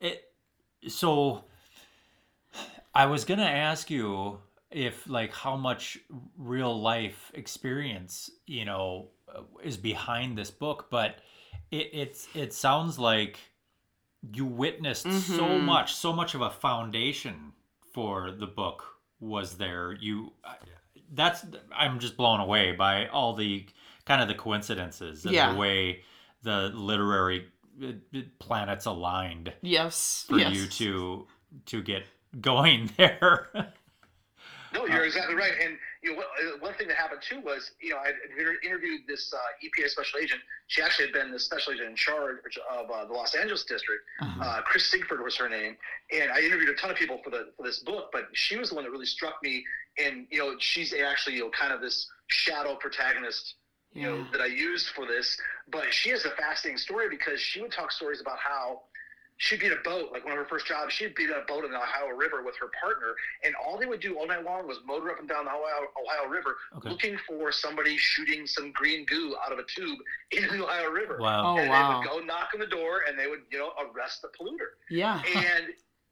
it 0.00 0.24
so 0.88 1.44
I 2.94 3.06
was 3.06 3.24
gonna 3.24 3.42
ask 3.44 3.90
you 3.90 4.38
if 4.70 5.06
like 5.08 5.32
how 5.32 5.56
much 5.56 5.98
real 6.36 6.80
life 6.80 7.30
experience 7.34 8.30
you 8.46 8.64
know 8.64 9.08
uh, 9.34 9.42
is 9.62 9.76
behind 9.76 10.36
this 10.38 10.50
book, 10.50 10.88
but 10.90 11.18
it 11.70 11.90
it's 11.92 12.28
it 12.34 12.52
sounds 12.52 12.98
like 12.98 13.38
you 14.32 14.46
witnessed 14.46 15.02
so 15.02 15.44
Mhm. 15.46 15.64
much, 15.64 15.94
so 15.94 16.12
much 16.12 16.34
of 16.34 16.40
a 16.40 16.50
foundation 16.50 17.52
for 17.92 18.30
the 18.30 18.46
book 18.46 18.84
was 19.20 19.56
there. 19.58 19.92
You 19.92 20.32
I- 20.44 20.56
that's 21.12 21.44
I'm 21.72 21.98
just 22.00 22.16
blown 22.16 22.40
away 22.40 22.72
by 22.72 23.06
all 23.08 23.34
the 23.34 23.66
kind 24.06 24.20
of 24.22 24.28
the 24.28 24.34
coincidences 24.34 25.24
and 25.24 25.34
Yeah. 25.34 25.52
the 25.52 25.58
way 25.58 26.02
the 26.42 26.70
literary 26.74 27.46
uh, 27.82 27.92
planets 28.38 28.86
aligned 28.86 29.52
Yes. 29.62 30.24
for 30.28 30.38
yes. 30.38 30.54
you 30.54 30.66
to 30.68 31.26
to 31.66 31.82
get 31.82 32.04
going 32.40 32.90
there. 32.96 33.48
No, 34.72 34.86
you're 34.86 35.04
exactly 35.04 35.36
right. 35.36 35.52
And 35.62 35.78
you 36.02 36.16
know, 36.16 36.20
uh, 36.20 36.58
one 36.58 36.74
thing 36.74 36.88
that 36.88 36.96
happened 36.96 37.22
too 37.22 37.40
was, 37.40 37.70
you 37.80 37.90
know, 37.90 37.96
I 37.98 38.10
interviewed 38.66 39.02
this 39.06 39.32
uh, 39.32 39.38
EPA 39.64 39.88
special 39.88 40.18
agent. 40.18 40.40
She 40.66 40.82
actually 40.82 41.06
had 41.06 41.14
been 41.14 41.30
the 41.30 41.38
special 41.38 41.72
agent 41.74 41.90
in 41.90 41.96
charge 41.96 42.38
of 42.70 42.90
uh, 42.90 43.04
the 43.04 43.12
Los 43.12 43.34
Angeles 43.36 43.62
district. 43.64 44.02
Uh-huh. 44.20 44.42
Uh, 44.42 44.62
Chris 44.62 44.90
Sigford 44.90 45.22
was 45.22 45.36
her 45.36 45.48
name, 45.48 45.76
and 46.12 46.30
I 46.32 46.40
interviewed 46.40 46.70
a 46.70 46.74
ton 46.74 46.90
of 46.90 46.96
people 46.96 47.20
for 47.22 47.30
the 47.30 47.52
for 47.56 47.62
this 47.64 47.78
book. 47.78 48.10
But 48.12 48.24
she 48.32 48.56
was 48.56 48.70
the 48.70 48.74
one 48.74 48.82
that 48.84 48.90
really 48.90 49.06
struck 49.06 49.34
me. 49.44 49.64
And 49.96 50.26
you 50.30 50.40
know, 50.40 50.56
she's 50.58 50.92
actually 50.92 51.36
you 51.36 51.44
know 51.44 51.50
kind 51.50 51.72
of 51.72 51.80
this 51.80 52.06
shadow 52.26 52.74
protagonist 52.74 53.54
you 53.94 54.02
know 54.02 54.24
that 54.32 54.40
I 54.40 54.46
used 54.46 54.88
for 54.90 55.06
this. 55.06 55.38
But 55.70 55.92
she 55.92 56.10
has 56.10 56.24
a 56.24 56.30
fascinating 56.30 56.78
story 56.78 57.08
because 57.08 57.40
she 57.40 57.60
would 57.62 57.72
talk 57.72 57.92
stories 57.92 58.20
about 58.20 58.38
how 58.38 58.82
she'd 59.38 59.60
be 59.60 59.66
in 59.66 59.72
a 59.72 59.82
boat, 59.84 60.10
like 60.12 60.24
one 60.24 60.32
of 60.32 60.38
her 60.38 60.44
first 60.44 60.66
jobs, 60.66 60.92
she'd 60.92 61.14
be 61.14 61.24
in 61.24 61.30
a 61.30 61.44
boat 61.46 61.64
in 61.64 61.70
the 61.70 61.76
Ohio 61.76 62.14
River 62.16 62.42
with 62.44 62.54
her 62.60 62.68
partner, 62.80 63.14
and 63.44 63.54
all 63.56 63.78
they 63.78 63.86
would 63.86 64.00
do 64.00 64.16
all 64.18 64.26
night 64.26 64.44
long 64.44 64.66
was 64.66 64.78
motor 64.86 65.10
up 65.10 65.18
and 65.18 65.28
down 65.28 65.44
the 65.44 65.50
Ohio, 65.50 65.86
Ohio 66.02 66.28
River 66.28 66.56
Okay. 66.76 66.90
looking 66.90 67.18
for 67.26 67.50
somebody 67.50 67.96
shooting 67.96 68.46
some 68.46 68.72
green 68.72 69.04
goo 69.06 69.34
out 69.44 69.52
of 69.52 69.58
a 69.58 69.64
tube 69.64 69.98
into 70.30 70.56
the 70.56 70.64
Ohio 70.64 70.90
River. 70.90 71.18
Wow. 71.20 71.56
Oh 71.56 71.58
and 71.58 71.70
wow. 71.70 72.02
they 72.02 72.08
would 72.08 72.20
go 72.20 72.24
knock 72.24 72.50
on 72.54 72.60
the 72.60 72.66
door 72.66 73.02
and 73.08 73.18
they 73.18 73.26
would, 73.26 73.40
you 73.50 73.58
know, 73.58 73.70
arrest 73.80 74.22
the 74.22 74.28
polluter. 74.28 74.78
Yeah. 74.90 75.20
And 75.34 75.66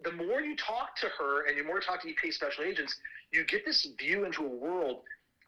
the 0.04 0.12
more 0.12 0.40
you 0.40 0.56
talk 0.56 0.96
to 0.96 1.06
her 1.18 1.46
and 1.46 1.56
the 1.56 1.62
more 1.62 1.76
you 1.76 1.80
talk 1.82 2.02
to 2.02 2.08
EPA 2.08 2.32
special 2.32 2.64
agents, 2.64 2.96
you 3.32 3.44
get 3.44 3.64
this 3.64 3.86
view 3.98 4.24
into 4.24 4.44
a 4.44 4.48
world 4.48 5.02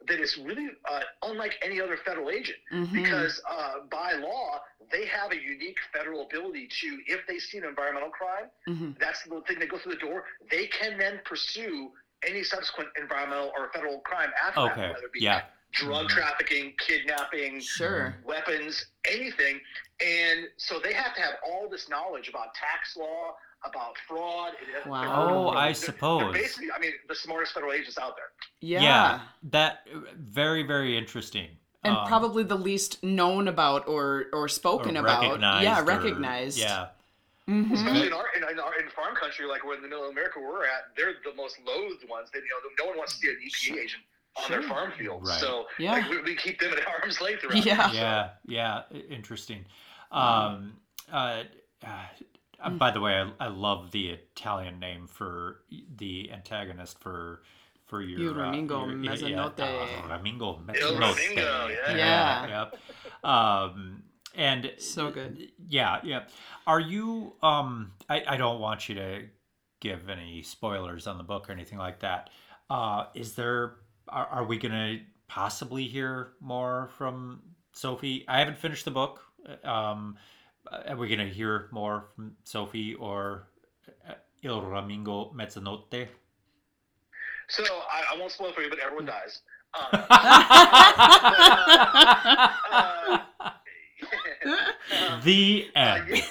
that 0.07 0.19
is 0.19 0.37
really 0.37 0.69
uh, 0.89 0.99
unlike 1.23 1.55
any 1.63 1.79
other 1.81 1.97
federal 1.97 2.29
agent 2.29 2.57
Mhm. 2.71 2.91
because 2.93 3.41
uh, 3.49 3.79
by 3.89 4.13
law 4.13 4.61
they 4.91 5.05
have 5.05 5.31
a 5.31 5.35
unique 5.41 5.79
federal 5.93 6.21
ability 6.23 6.67
to 6.81 6.99
if 7.07 7.25
they 7.27 7.39
see 7.39 7.57
an 7.57 7.65
environmental 7.65 8.09
crime 8.09 8.49
Mhm. 8.67 8.97
that's 8.99 9.23
the 9.23 9.41
thing 9.47 9.59
they 9.59 9.67
go 9.67 9.77
through 9.77 9.93
the 9.93 9.99
door 9.99 10.25
they 10.49 10.67
can 10.67 10.97
then 10.97 11.19
pursue 11.25 11.91
any 12.27 12.43
subsequent 12.43 12.89
environmental 12.97 13.51
or 13.57 13.69
federal 13.73 13.99
crime 14.01 14.31
after 14.41 14.61
Okay. 14.61 14.81
that 14.81 14.93
whether 14.93 15.05
it 15.07 15.11
be 15.11 15.19
Yeah. 15.21 15.41
drug 15.71 16.05
Mhm. 16.05 16.09
trafficking 16.09 16.73
kidnapping 16.77 17.59
Sure. 17.59 18.15
weapons 18.23 18.85
anything 19.05 19.59
and 19.99 20.49
so 20.57 20.79
they 20.79 20.93
have 20.93 21.13
to 21.15 21.21
have 21.21 21.35
all 21.43 21.67
this 21.69 21.89
knowledge 21.89 22.29
about 22.29 22.53
tax 22.55 22.95
law 22.95 23.35
about 23.65 23.95
fraud 24.07 24.53
Wow. 24.85 25.29
Oh, 25.29 25.49
I 25.49 25.71
suppose. 25.73 26.21
they're 26.21 26.41
basically 26.43 26.67
i 26.75 26.79
mean 26.79 26.91
the 27.09 27.15
smartest 27.15 27.53
federal 27.53 27.73
agents 27.73 27.97
out 27.97 28.15
there 28.15 28.25
Yeah. 28.61 29.21
That 29.43 29.87
very 30.17 30.63
very 30.63 30.97
interesting. 30.97 31.49
And 31.83 31.95
Um, 31.95 32.07
probably 32.07 32.43
the 32.43 32.55
least 32.57 33.03
known 33.03 33.47
about 33.47 33.87
or 33.87 34.25
or 34.33 34.47
spoken 34.49 34.97
or 34.97 35.01
about. 35.01 35.21
recognized 35.21 35.63
yeah, 35.63 35.79
or- 35.81 35.83
recognized. 35.83 36.57
yeah. 36.57 36.87
Mhm. 37.47 37.71
Especially 37.73 38.07
in 38.07 38.13
our, 38.13 38.25
in, 38.35 38.41
in, 38.49 38.59
our, 38.59 38.73
in 38.79 38.89
farm 38.89 39.13
country, 39.15 39.45
like 39.45 39.63
we're 39.63 39.75
in 39.75 39.83
the 39.83 39.87
middle 39.87 40.03
of 40.05 40.09
America, 40.09 40.39
where 40.39 40.49
we're 40.49 40.65
at, 40.65 40.95
they're 40.97 41.13
the 41.23 41.35
most 41.35 41.59
loathed 41.63 42.03
ones. 42.09 42.29
They, 42.33 42.39
you 42.39 42.45
know, 42.49 42.69
no 42.83 42.89
one 42.89 42.97
wants 42.97 43.13
to 43.13 43.19
see 43.19 43.29
an 43.29 43.37
EPA 43.45 43.83
agent 43.83 44.03
on 44.37 44.49
their 44.49 44.63
farm 44.63 44.91
field. 44.97 45.27
Right. 45.27 45.39
So 45.39 45.67
Yeah. 45.77 45.91
like, 45.91 46.09
we, 46.09 46.21
we 46.23 46.35
keep 46.35 46.59
them 46.59 46.73
at 46.73 46.87
arm's 47.01 47.21
length 47.21 47.43
around. 47.43 47.63
Yeah. 47.63 47.87
here, 47.89 47.89
so. 47.89 47.93
yeah 48.01 48.29
yeah 48.47 48.81
interesting 49.09 49.63
um 50.11 50.73
uh, 51.13 51.43
uh, 51.85 51.87
Mm. 52.63 52.77
by 52.77 52.91
the 52.91 52.99
way 53.01 53.13
I, 53.13 53.31
I 53.45 53.47
love 53.47 53.91
the 53.91 54.09
italian 54.09 54.79
name 54.79 55.07
for 55.07 55.61
the 55.97 56.31
antagonist 56.31 56.99
for 56.99 57.41
for 57.85 58.01
your 58.01 58.19
Il 58.29 58.33
Ramingo 58.33 58.83
uh, 58.83 58.85
your- 58.87 58.97
yeah, 59.03 59.11
Mezzanotte. 59.11 59.59
yeah, 59.59 60.01
uh, 60.03 60.17
Ramingo 60.17 60.65
Mezzanotte. 60.65 61.15
Ramingo, 61.15 61.69
yeah. 61.87 61.95
Yeah. 61.95 62.47
yep. 62.47 62.79
um 63.23 64.03
and 64.35 64.71
So 64.77 65.11
good. 65.11 65.49
yeah 65.69 65.99
yeah 66.03 66.23
are 66.67 66.79
you 66.79 67.33
um 67.43 67.91
I, 68.09 68.23
I 68.27 68.37
don't 68.37 68.59
want 68.59 68.89
you 68.89 68.95
to 68.95 69.23
give 69.81 70.09
any 70.09 70.41
spoilers 70.41 71.07
on 71.07 71.17
the 71.17 71.23
book 71.23 71.49
or 71.49 71.51
anything 71.53 71.77
like 71.77 71.99
that 71.99 72.29
uh 72.69 73.05
is 73.13 73.35
there 73.35 73.75
are, 74.09 74.25
are 74.27 74.43
we 74.45 74.57
gonna 74.57 74.99
possibly 75.27 75.85
hear 75.87 76.33
more 76.39 76.89
from 76.97 77.41
sophie 77.73 78.23
i 78.27 78.39
haven't 78.39 78.57
finished 78.57 78.85
the 78.85 78.91
book 78.91 79.21
um 79.63 80.15
are 80.71 80.95
we 80.95 81.07
gonna 81.07 81.27
hear 81.27 81.67
more 81.71 82.05
from 82.15 82.35
sophie 82.43 82.93
or 82.95 83.47
uh, 84.09 84.13
il 84.43 84.61
ramingo 84.61 85.33
mezzanotte 85.33 86.07
So 87.47 87.63
I, 87.63 88.03
I 88.13 88.17
won't 88.19 88.31
spoil 88.31 88.51
for 88.53 88.61
you, 88.61 88.69
but 88.69 88.79
everyone 88.79 89.05
dies. 89.05 89.41
Um, 89.77 89.85
uh, 92.71 93.19
the 95.23 95.67
uh, 95.75 95.79
end 95.79 96.09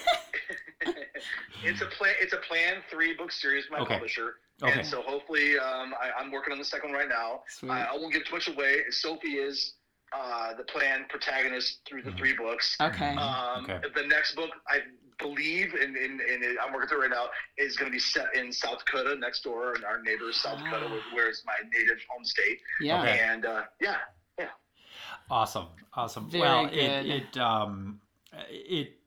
it's 1.65 1.81
a 1.83 1.87
plan. 1.87 2.15
It's 2.21 2.33
a 2.33 2.39
plan 2.39 2.77
three 2.91 3.15
book 3.15 3.33
series 3.33 3.67
by 3.71 3.79
my 3.79 3.85
Okay. 3.85 3.95
publisher, 3.95 4.37
okay 4.63 4.79
and 4.81 4.87
so 4.87 5.03
hopefully 5.03 5.59
um, 5.59 5.95
I, 6.01 6.11
I'm 6.19 6.31
working 6.33 6.53
on 6.53 6.59
the 6.59 6.65
second 6.65 6.91
one 6.93 6.99
right 6.99 7.09
now. 7.09 7.43
I, 7.71 7.85
I 7.85 7.95
won't 7.95 8.13
give 8.13 8.25
too 8.25 8.35
much 8.35 8.49
away. 8.49 8.83
Sophie 8.91 9.37
is 9.39 9.75
uh, 10.15 10.55
the 10.55 10.65
planned 10.65 11.09
protagonist 11.09 11.81
through 11.87 12.03
the 12.03 12.11
Mhm. 12.11 12.19
three 12.19 12.33
books. 12.37 12.77
okay. 12.81 13.15
Um, 13.17 13.65
Okay. 13.69 13.81
The 13.95 14.07
next 14.07 14.35
book, 14.37 14.51
I 14.69 14.81
believe, 15.19 15.75
and, 15.75 15.97
and, 15.97 16.21
and 16.21 16.43
it, 16.45 16.57
I'm 16.63 16.73
working 16.73 16.89
through 16.89 16.99
it 17.03 17.09
right 17.09 17.11
now, 17.11 17.27
is 17.59 17.77
going 17.77 17.91
to 17.91 17.93
be 17.95 17.99
set 18.01 18.35
in 18.37 18.53
South 18.53 18.85
Dakota, 18.85 19.17
next 19.17 19.43
door, 19.43 19.75
in 19.77 19.85
our 19.85 20.01
neighbors, 20.03 20.37
South 20.41 20.59
Dakota, 20.59 20.87
Ah. 20.87 20.91
where, 20.91 21.01
where 21.15 21.29
is 21.31 21.43
my 21.47 21.55
native 21.73 21.99
home 22.09 22.25
state. 22.25 22.59
yeah. 22.81 23.01
okay. 23.03 23.19
And 23.21 23.45
uh, 23.45 23.63
yeah, 23.81 23.97
Awesome, 25.31 25.67
awesome. 25.95 26.31
Very 26.31 26.43
well, 26.43 26.67
good. 26.67 26.75
it 26.79 27.07
it 27.07 27.37
um 27.39 28.01
it 28.51 28.99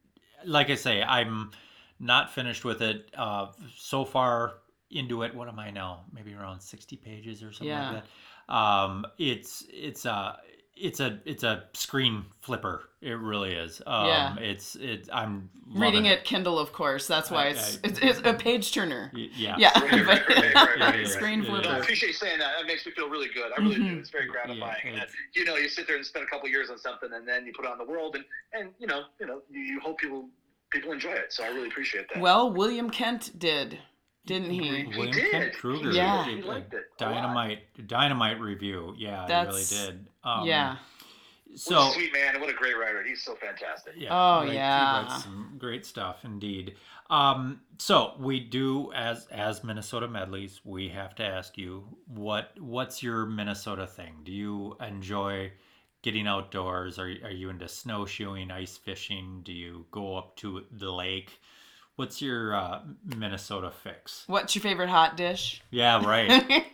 like 0.46 0.70
I 0.70 0.76
say, 0.76 1.04
I'm 1.04 1.52
not 2.00 2.32
finished 2.34 2.66
with 2.66 2.82
it. 2.82 3.12
Uh, 3.16 3.48
so 3.76 4.04
far 4.04 4.56
into 4.90 5.22
it, 5.24 5.36
what 5.36 5.48
am 5.48 5.60
I 5.60 5.70
now? 5.70 6.06
Maybe 6.12 6.34
around 6.34 6.60
sixty 6.62 6.96
pages 6.96 7.44
or 7.44 7.52
something 7.52 7.68
Yeah. 7.68 7.92
like 7.92 8.04
that. 8.48 8.54
Um, 8.54 9.06
it's 9.20 9.64
it's 9.72 10.06
a 10.06 10.40
it's 10.80 11.00
a 11.00 11.20
it's 11.26 11.44
a 11.44 11.64
screen 11.74 12.26
flipper. 12.42 12.90
It 13.02 13.18
really 13.20 13.54
is. 13.54 13.82
Um, 13.86 14.08
Yeah. 14.08 14.36
It's 14.40 14.76
it. 14.76 15.10
I'm 15.14 15.50
Reading 15.68 16.04
loving 16.04 16.06
it 16.06 16.24
Kindle, 16.24 16.58
of 16.60 16.72
course. 16.74 17.08
That's 17.08 17.30
why 17.30 17.46
I- 17.46 17.50
it's 17.50 17.76
I- 17.76 17.80
it's, 17.88 18.00
it's 18.00 18.20
a 18.26 18.34
page 18.34 18.72
turner. 18.74 19.12
Y- 19.14 19.30
Yeah. 19.36 19.56
Yeah, 19.60 19.72
Right, 19.80 20.06
right, 20.06 20.80
right, 20.80 21.08
screen 21.08 21.44
Yeah, 21.44 21.50
No, 21.52 21.58
I 21.58 21.62
flipper. 21.62 21.82
appreciate 21.82 22.10
you 22.10 22.14
saying 22.14 22.40
that. 22.40 22.54
That 22.58 22.66
makes 22.68 22.86
me 22.86 22.92
feel 22.94 23.10
really 23.10 23.28
good. 23.34 23.52
I 23.58 23.62
really 23.62 23.76
Mhm. 23.76 23.90
do. 23.96 24.00
It's 24.00 24.10
very 24.10 24.28
gratifying. 24.28 24.60
Yeah, 24.84 24.90
and, 24.90 24.96
it's- 24.98 25.14
you 25.36 25.46
know, 25.46 25.56
you 25.58 25.70
sit 25.70 25.88
there 25.88 25.96
and 25.98 26.06
spend 26.06 26.26
a 26.26 26.30
couple 26.30 26.50
years 26.50 26.70
on 26.70 26.78
something, 26.78 27.10
and 27.14 27.28
then 27.28 27.46
you 27.46 27.54
put 27.54 27.66
it 27.66 27.72
on 27.72 27.78
the 27.78 27.86
world, 27.86 28.16
and 28.16 28.26
and 28.54 28.74
you 28.80 28.88
know, 28.88 29.04
you 29.20 29.26
know, 29.28 29.42
you, 29.50 29.60
you 29.62 29.80
hope 29.80 30.00
people 30.00 30.30
people 30.72 30.92
enjoy 30.92 31.12
it. 31.12 31.32
So 31.34 31.44
I 31.44 31.48
really 31.50 31.68
appreciate 31.68 32.08
that. 32.14 32.22
Well, 32.22 32.52
William 32.52 32.90
Kent 32.90 33.38
did, 33.40 33.80
didn't 34.28 34.52
he? 34.52 34.60
He 34.60 34.88
William 34.88 35.12
did. 35.12 35.32
Kent 35.32 35.54
Krueger. 35.54 35.92
Yeah. 35.92 36.26
He 36.26 36.42
liked 36.42 36.74
it 36.74 36.86
dynamite 36.98 37.88
dynamite 37.88 38.40
review. 38.40 38.94
Yeah, 38.98 39.26
he 39.26 39.48
really 39.48 39.64
did. 39.64 40.08
Um, 40.24 40.46
yeah. 40.46 40.76
what 41.46 41.56
a 41.56 41.58
So 41.58 41.90
sweet 41.92 42.14
man, 42.14 42.40
what 42.40 42.50
a 42.50 42.54
great 42.54 42.78
writer. 42.78 43.04
He's 43.04 43.24
so 43.24 43.36
fantastic. 43.36 43.94
Yeah. 43.98 44.10
Oh, 44.12 44.42
right. 44.42 44.50
He 44.50 44.56
yeah. 44.56 45.02
writes 45.02 45.24
some 45.24 45.56
great 45.58 45.86
stuff 45.86 46.24
indeed. 46.24 46.76
Um, 47.10 47.62
so 47.80 48.14
we 48.20 48.40
do 48.42 48.92
as 48.94 49.28
as 49.32 49.64
Minnesota 49.64 50.08
medleys, 50.08 50.60
we 50.64 50.90
have 50.90 51.16
to 51.16 51.24
ask 51.24 51.58
you 51.58 51.84
what 52.08 52.52
what's 52.60 53.02
your 53.02 53.26
Minnesota 53.26 53.88
thing? 53.88 54.16
Do 54.24 54.32
you 54.32 54.76
enjoy 54.86 55.52
getting 56.02 56.28
outdoors? 56.28 57.00
Are 57.00 57.08
are 57.24 57.32
you 57.32 57.50
into 57.50 57.68
snowshoeing, 57.68 58.52
ice 58.52 58.78
fishing? 58.78 59.42
Do 59.44 59.54
you 59.54 59.86
go 59.92 60.18
up 60.18 60.36
to 60.38 60.66
the 60.72 60.92
lake? 60.92 61.40
What's 61.98 62.22
your 62.22 62.56
uh, 62.56 62.82
Minnesota 63.04 63.72
fix? 63.72 64.24
What's 64.28 64.54
your 64.56 64.62
favorite 64.62 64.90
hot 64.90 65.18
dish? 65.18 65.62
Yeah, 65.72 66.06
right. 66.06 66.64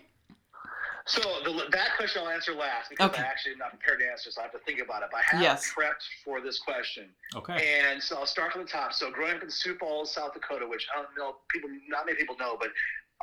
So 1.05 1.19
the, 1.43 1.51
that 1.71 1.97
question 1.97 2.21
I'll 2.23 2.29
answer 2.29 2.53
last 2.53 2.89
because 2.89 3.11
Okay. 3.11 3.21
I 3.21 3.25
actually 3.25 3.51
am 3.53 3.57
not 3.57 3.71
prepared 3.71 3.99
to 3.99 4.09
answer, 4.09 4.31
so 4.31 4.39
I 4.39 4.43
have 4.43 4.53
to 4.53 4.59
think 4.59 4.79
about 4.79 5.03
it. 5.03 5.09
But 5.11 5.17
I 5.19 5.35
have 5.35 5.41
Yes. 5.41 5.69
prepped 5.77 6.07
for 6.23 6.39
this 6.39 6.59
question, 6.59 7.09
Okay. 7.35 7.81
and 7.83 8.01
so 8.01 8.15
I'll 8.17 8.25
start 8.25 8.53
from 8.53 8.61
the 8.61 8.67
top. 8.69 8.93
So 8.93 9.11
growing 9.11 9.35
up 9.35 9.43
in 9.43 9.49
Sioux 9.49 9.75
Falls, 9.77 10.13
South 10.13 10.33
Dakota, 10.33 10.65
which 10.65 10.87
I 10.95 11.01
don't 11.01 11.09
know 11.17 11.35
people, 11.51 11.69
not 11.89 12.05
many 12.05 12.17
people 12.17 12.37
know, 12.39 12.55
but 12.57 12.69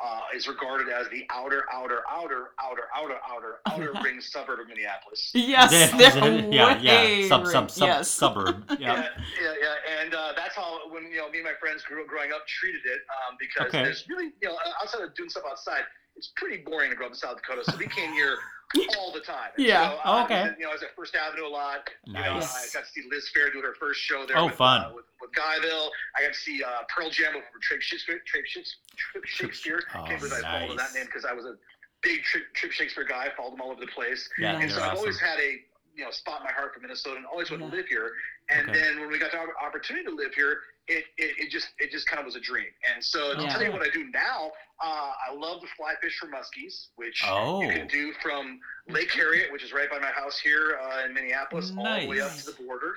uh, 0.03 0.21
is 0.35 0.47
regarded 0.47 0.89
as 0.89 1.07
the 1.09 1.25
outer, 1.29 1.63
outer, 1.71 2.01
outer, 2.09 2.49
outer, 2.59 2.83
outer, 2.95 3.17
outer, 3.29 3.59
outer 3.67 3.93
ring 4.03 4.19
suburb 4.19 4.59
of 4.59 4.67
Minneapolis. 4.67 5.31
yes, 5.33 5.71
Yeah, 5.71 6.09
they're 6.09 6.39
yeah, 6.51 6.77
yeah. 6.79 7.27
Sub, 7.27 7.45
sub, 7.47 7.69
sub, 7.71 7.87
yes. 7.87 8.09
suburb. 8.09 8.65
Yeah. 8.79 8.95
Yeah, 8.95 9.07
yeah, 9.41 9.53
yeah, 9.61 10.01
and 10.01 10.13
uh, 10.15 10.33
that's 10.35 10.55
how 10.55 10.89
when 10.91 11.03
you 11.11 11.17
know 11.17 11.29
me 11.29 11.39
and 11.39 11.45
my 11.45 11.53
friends 11.59 11.83
grew 11.83 12.05
growing 12.07 12.31
up 12.31 12.45
treated 12.47 12.81
it 12.85 13.01
um, 13.27 13.37
because 13.39 13.67
Okay. 13.67 13.83
there's 13.83 14.05
really 14.09 14.31
you 14.41 14.49
know 14.49 14.57
outside 14.81 15.01
of 15.01 15.13
doing 15.15 15.29
stuff 15.29 15.43
outside, 15.49 15.83
it's 16.15 16.31
pretty 16.35 16.63
boring 16.63 16.89
to 16.89 16.95
grow 16.95 17.07
up 17.07 17.11
in 17.13 17.17
South 17.17 17.37
Dakota. 17.37 17.63
So 17.69 17.77
we 17.77 17.87
came 17.87 18.13
here 18.13 18.37
all 18.99 19.11
the 19.11 19.19
time. 19.19 19.49
And 19.57 19.65
Yeah. 19.65 19.91
So, 19.91 19.99
uh, 20.05 20.23
okay. 20.25 20.49
You 20.57 20.65
know, 20.65 20.69
I 20.69 20.73
was 20.73 20.83
at 20.83 20.95
First 20.95 21.15
Avenue 21.15 21.47
a 21.47 21.49
lot. 21.49 21.89
You 22.05 22.13
know, 22.13 22.19
I 22.19 22.39
got 22.39 22.41
to 22.41 22.85
see 22.85 23.03
Liz 23.09 23.29
Phair 23.35 23.51
do 23.51 23.61
her 23.61 23.73
first 23.79 23.99
show 24.01 24.25
there. 24.25 24.37
Oh, 24.37 24.45
with, 24.45 24.55
fun. 24.55 24.81
Uh, 24.81 24.91
with, 24.95 25.05
with 25.21 25.31
Guyville. 25.31 25.89
I 26.17 26.23
got 26.23 26.33
to 26.33 26.39
see 26.39 26.63
uh, 26.63 26.83
Pearl 26.89 27.09
Jam 27.09 27.33
with 27.35 27.43
Trip 27.61 27.81
Shakespeare. 27.81 28.21
Trip 28.25 28.45
Shakespeare. 28.45 28.81
Trip 28.97 29.25
Shakespeare. 29.25 29.83
Oh, 29.95 30.03
Can't 30.05 30.19
believe 30.19 30.33
I 30.43 30.59
followed 30.59 30.79
that 30.79 30.93
name 30.93 31.05
because 31.05 31.25
I 31.25 31.33
was 31.33 31.45
a 31.45 31.55
big 32.01 32.21
Trip, 32.23 32.71
Shakespeare 32.71 33.05
guy. 33.05 33.29
Followed 33.35 33.53
him 33.53 33.61
all 33.61 33.71
over 33.71 33.81
the 33.81 33.87
place. 33.87 34.29
Yeah, 34.39 34.53
Nice. 34.53 34.63
And 34.63 34.71
so 34.71 34.81
I've 34.81 34.97
always 34.97 35.19
had 35.19 35.39
a 35.39 35.59
you 35.95 36.03
know 36.03 36.11
spot 36.11 36.39
in 36.39 36.43
my 36.45 36.51
heart 36.51 36.73
for 36.73 36.79
Minnesota 36.79 37.17
and 37.17 37.25
always 37.25 37.51
wanted 37.51 37.69
to 37.69 37.75
live 37.75 37.87
here. 37.87 38.11
And 38.49 38.69
Okay. 38.69 38.79
then 38.81 38.99
when 38.99 39.09
we 39.09 39.19
got 39.19 39.31
the 39.31 39.39
opportunity 39.63 40.05
to 40.05 40.15
live 40.15 40.33
here, 40.33 40.59
it, 40.87 41.05
it, 41.17 41.35
it 41.37 41.49
just 41.49 41.69
it 41.79 41.91
just 41.91 42.07
kind 42.07 42.19
of 42.19 42.25
was 42.25 42.35
a 42.35 42.39
dream. 42.39 42.67
And 42.93 43.03
so 43.03 43.35
to 43.35 43.41
Yeah. 43.41 43.49
tell 43.53 43.63
you 43.63 43.71
what 43.71 43.81
I 43.81 43.89
do 43.89 44.05
now, 44.13 44.51
uh, 44.83 45.11
I 45.29 45.33
love 45.33 45.61
to 45.61 45.67
fly 45.77 45.93
fish 46.01 46.17
for 46.19 46.27
muskies, 46.27 46.87
which 46.95 47.21
Oh. 47.27 47.61
you 47.61 47.69
can 47.69 47.87
do 47.87 48.13
from 48.21 48.59
Lake 48.89 49.11
Harriet, 49.11 49.51
which 49.51 49.63
is 49.63 49.71
right 49.73 49.89
by 49.89 49.99
my 49.99 50.11
house 50.11 50.39
here 50.39 50.77
uh, 50.81 51.05
in 51.05 51.13
Minneapolis, 51.13 51.71
all 51.77 52.01
the 52.01 52.07
way 52.07 52.19
up 52.19 52.37
to 52.39 52.45
the 52.45 52.53
border. 52.63 52.93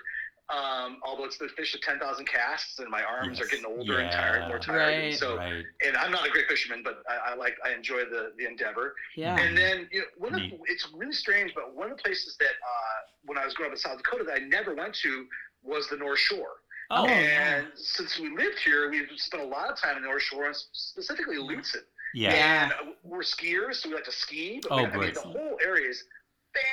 Um, 0.51 0.99
although 1.03 1.25
it's 1.25 1.39
the 1.39 1.49
fish 1.57 1.75
of 1.75 1.81
ten 1.81 1.99
thousand 1.99 2.27
casts, 2.27 2.79
and 2.79 2.89
my 2.91 3.03
arms 3.03 3.41
are 3.41 3.47
getting 3.47 3.65
older 3.65 3.99
and 4.01 4.11
tired, 4.13 4.47
more 4.49 4.57
Yeah. 4.59 4.63
tired. 4.63 5.05
And 5.05 5.15
so, 5.17 5.37
right. 5.39 5.65
and 5.87 5.97
I'm 5.97 6.13
not 6.13 6.27
a 6.27 6.31
great 6.31 6.47
fisherman, 6.49 6.83
but 6.85 7.03
I, 7.09 7.33
I 7.33 7.35
like 7.35 7.57
I 7.65 7.73
enjoy 7.73 8.05
the 8.05 8.33
the 8.37 8.47
enjour. 8.47 8.95
Yeah. 9.17 9.39
And 9.41 9.57
then 9.57 9.89
you 9.91 10.01
know, 10.01 10.07
one 10.19 10.35
of 10.35 10.41
Neat. 10.43 10.61
it's 10.67 10.87
really 10.95 11.15
strange, 11.15 11.53
but 11.55 11.75
one 11.75 11.91
of 11.91 11.97
the 11.97 12.03
places 12.03 12.37
that 12.41 12.47
uh, 12.49 13.01
when 13.25 13.39
I 13.39 13.45
was 13.47 13.55
growing 13.55 13.71
up 13.73 13.77
in 13.77 13.79
South 13.81 13.97
Dakota 13.97 14.25
that 14.25 14.35
I 14.37 14.45
never 14.45 14.75
went 14.75 14.95
to 14.97 15.27
was 15.63 15.89
the 15.89 15.97
North 15.97 16.19
Shore. 16.19 16.57
Oh, 16.91 17.07
and 17.07 17.69
since 17.77 18.19
we 18.19 18.29
lived 18.37 18.59
here, 18.59 18.91
we've 18.91 19.09
spent 19.17 19.43
a 19.43 19.47
lot 19.47 19.71
of 19.71 19.81
time 19.81 19.97
in 19.97 20.03
the 20.03 20.09
North 20.09 20.23
Shore, 20.23 20.45
and 20.45 20.55
specifically 20.73 21.37
Lutzen. 21.37 21.77
yeah. 22.13 22.35
Yeah. 22.35 22.63
And 22.65 22.73
uh, 22.73 22.93
we're 23.03 23.21
skiers, 23.23 23.77
so 23.77 23.89
we 23.89 23.95
like 23.95 24.05
to 24.05 24.13
ski. 24.13 24.61
But 24.63 24.73
Oh, 24.73 24.83
we, 24.83 24.89
I 24.91 24.97
mean, 24.99 25.15
the 25.15 25.21
whole 25.21 25.57
area 25.65 25.89
is 25.89 26.05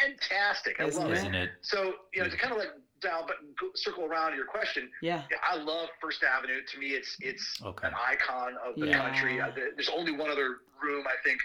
fantastic. 0.01 0.79
I 0.81 0.85
Isn't 0.87 1.01
love 1.01 1.11
it? 1.11 1.15
it. 1.15 1.17
Isn't 1.19 1.35
it? 1.35 1.49
So 1.61 1.93
you 2.13 2.21
know, 2.21 2.29
to 2.29 2.35
kind 2.37 2.51
of 2.51 2.59
like 2.59 2.71
dial, 3.01 3.25
but 3.27 3.37
go, 3.59 3.67
circle 3.75 4.05
around 4.05 4.31
to 4.31 4.37
your 4.37 4.45
question. 4.45 4.89
yeah. 5.01 5.23
Yeah, 5.29 5.37
I 5.43 5.57
love 5.57 5.89
First 6.01 6.23
Avenue. 6.23 6.61
To 6.71 6.79
me, 6.79 6.87
it's 6.89 7.17
it's 7.19 7.61
Okay. 7.61 7.87
an 7.87 7.93
icon 7.95 8.55
of 8.65 8.75
the 8.75 8.87
Yeah. 8.87 8.99
country. 9.01 9.41
Uh, 9.41 9.51
There's 9.51 9.89
only 9.89 10.11
one 10.11 10.29
other 10.29 10.59
room 10.81 11.05
I 11.07 11.15
think 11.23 11.41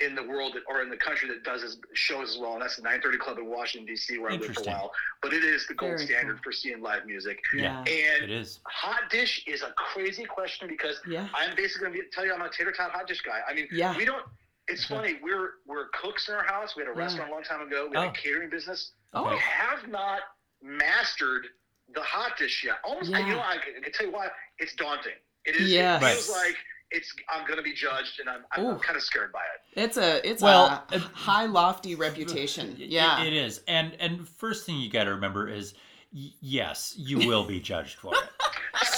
in 0.00 0.14
the 0.14 0.22
world 0.22 0.54
that, 0.54 0.62
or 0.66 0.80
in 0.80 0.88
the 0.88 0.96
country 0.96 1.28
that 1.28 1.42
does 1.44 1.60
this, 1.60 1.76
shows 1.92 2.30
as 2.30 2.38
well, 2.38 2.54
and 2.54 2.62
that's 2.62 2.76
the 2.76 2.82
930 2.82 3.18
Club 3.18 3.36
in 3.38 3.44
Washington 3.46 3.84
D.C. 3.86 4.16
where 4.18 4.30
I 4.30 4.36
lived 4.36 4.54
for 4.54 4.62
a 4.62 4.64
while. 4.72 4.92
But 5.20 5.34
it 5.34 5.44
is 5.44 5.66
the 5.66 5.74
gold 5.74 5.96
Very 5.98 6.06
standard 6.06 6.36
cool. 6.36 6.42
for 6.44 6.52
seeing 6.52 6.80
live 6.80 7.04
music. 7.04 7.38
Yeah. 7.54 7.80
And 7.80 8.30
is. 8.30 8.60
hot 8.66 9.10
dish 9.10 9.44
is 9.46 9.60
a 9.62 9.72
crazy 9.72 10.24
question 10.24 10.68
because 10.68 11.00
Yeah. 11.06 11.28
I'm 11.34 11.54
basically 11.54 11.88
going 11.90 12.00
to 12.00 12.08
tell 12.10 12.24
you 12.24 12.32
I'm 12.32 12.40
a 12.40 12.48
tater 12.50 12.72
tot 12.72 12.92
hot 12.92 13.06
dish 13.08 13.20
guy. 13.20 13.42
I 13.46 13.52
mean, 13.52 13.68
Yeah. 13.70 13.94
we 13.96 14.04
don't. 14.06 14.24
It's 14.68 14.84
Okay. 14.86 14.94
funny. 14.94 15.20
We're 15.22 15.54
we're 15.66 15.88
cooks 15.88 16.28
in 16.28 16.34
our 16.34 16.44
house. 16.44 16.76
We 16.76 16.82
had 16.84 16.92
a 16.92 16.96
Yeah. 16.96 17.04
restaurant 17.04 17.30
a 17.30 17.34
long 17.34 17.42
time 17.42 17.60
ago. 17.66 17.88
We 17.90 17.96
had 17.98 18.06
Oh. 18.06 18.10
a 18.10 18.12
catering 18.12 18.48
business. 18.48 18.92
Oh. 19.12 19.28
We 19.28 19.36
have 19.38 19.86
not 19.88 20.22
mastered 20.62 21.46
the 21.94 22.00
hot 22.02 22.36
dish 22.38 22.62
yet. 22.64 22.76
Almost, 22.84 23.10
Yeah. 23.10 23.18
you 23.20 23.32
know, 23.34 23.40
I 23.40 23.54
can, 23.58 23.74
I 23.78 23.82
can 23.82 23.92
tell 23.92 24.06
you 24.06 24.12
why. 24.12 24.28
It's 24.58 24.74
daunting. 24.74 25.12
It 25.44 25.56
is. 25.56 25.70
Yes. 25.70 26.02
It 26.02 26.06
feels 26.06 26.30
like 26.30 26.56
it's. 26.90 27.12
I'm 27.28 27.46
going 27.46 27.56
to 27.56 27.62
be 27.62 27.72
judged, 27.72 28.20
and 28.20 28.28
I'm, 28.28 28.44
I'm, 28.52 28.64
Ooh. 28.76 28.78
kind 28.78 28.96
of 28.96 29.02
scared 29.02 29.32
by 29.32 29.40
it. 29.40 29.80
It's 29.80 29.96
a 29.96 30.26
it's 30.28 30.42
Well, 30.42 30.84
a 30.92 30.98
high 30.98 31.46
lofty 31.46 31.94
reputation. 31.94 32.72
It- 32.78 32.90
Yeah. 32.90 33.22
it 33.24 33.32
is. 33.32 33.60
And 33.68 33.96
and 34.00 34.28
first 34.28 34.66
thing 34.66 34.76
you 34.78 34.90
got 34.90 35.04
to 35.04 35.10
remember 35.12 35.48
is 35.48 35.74
y- 36.12 36.30
yes, 36.40 36.94
you 36.96 37.18
will 37.26 37.44
be 37.44 37.60
judged 37.60 37.98
for 37.98 38.14
it. 38.14 38.20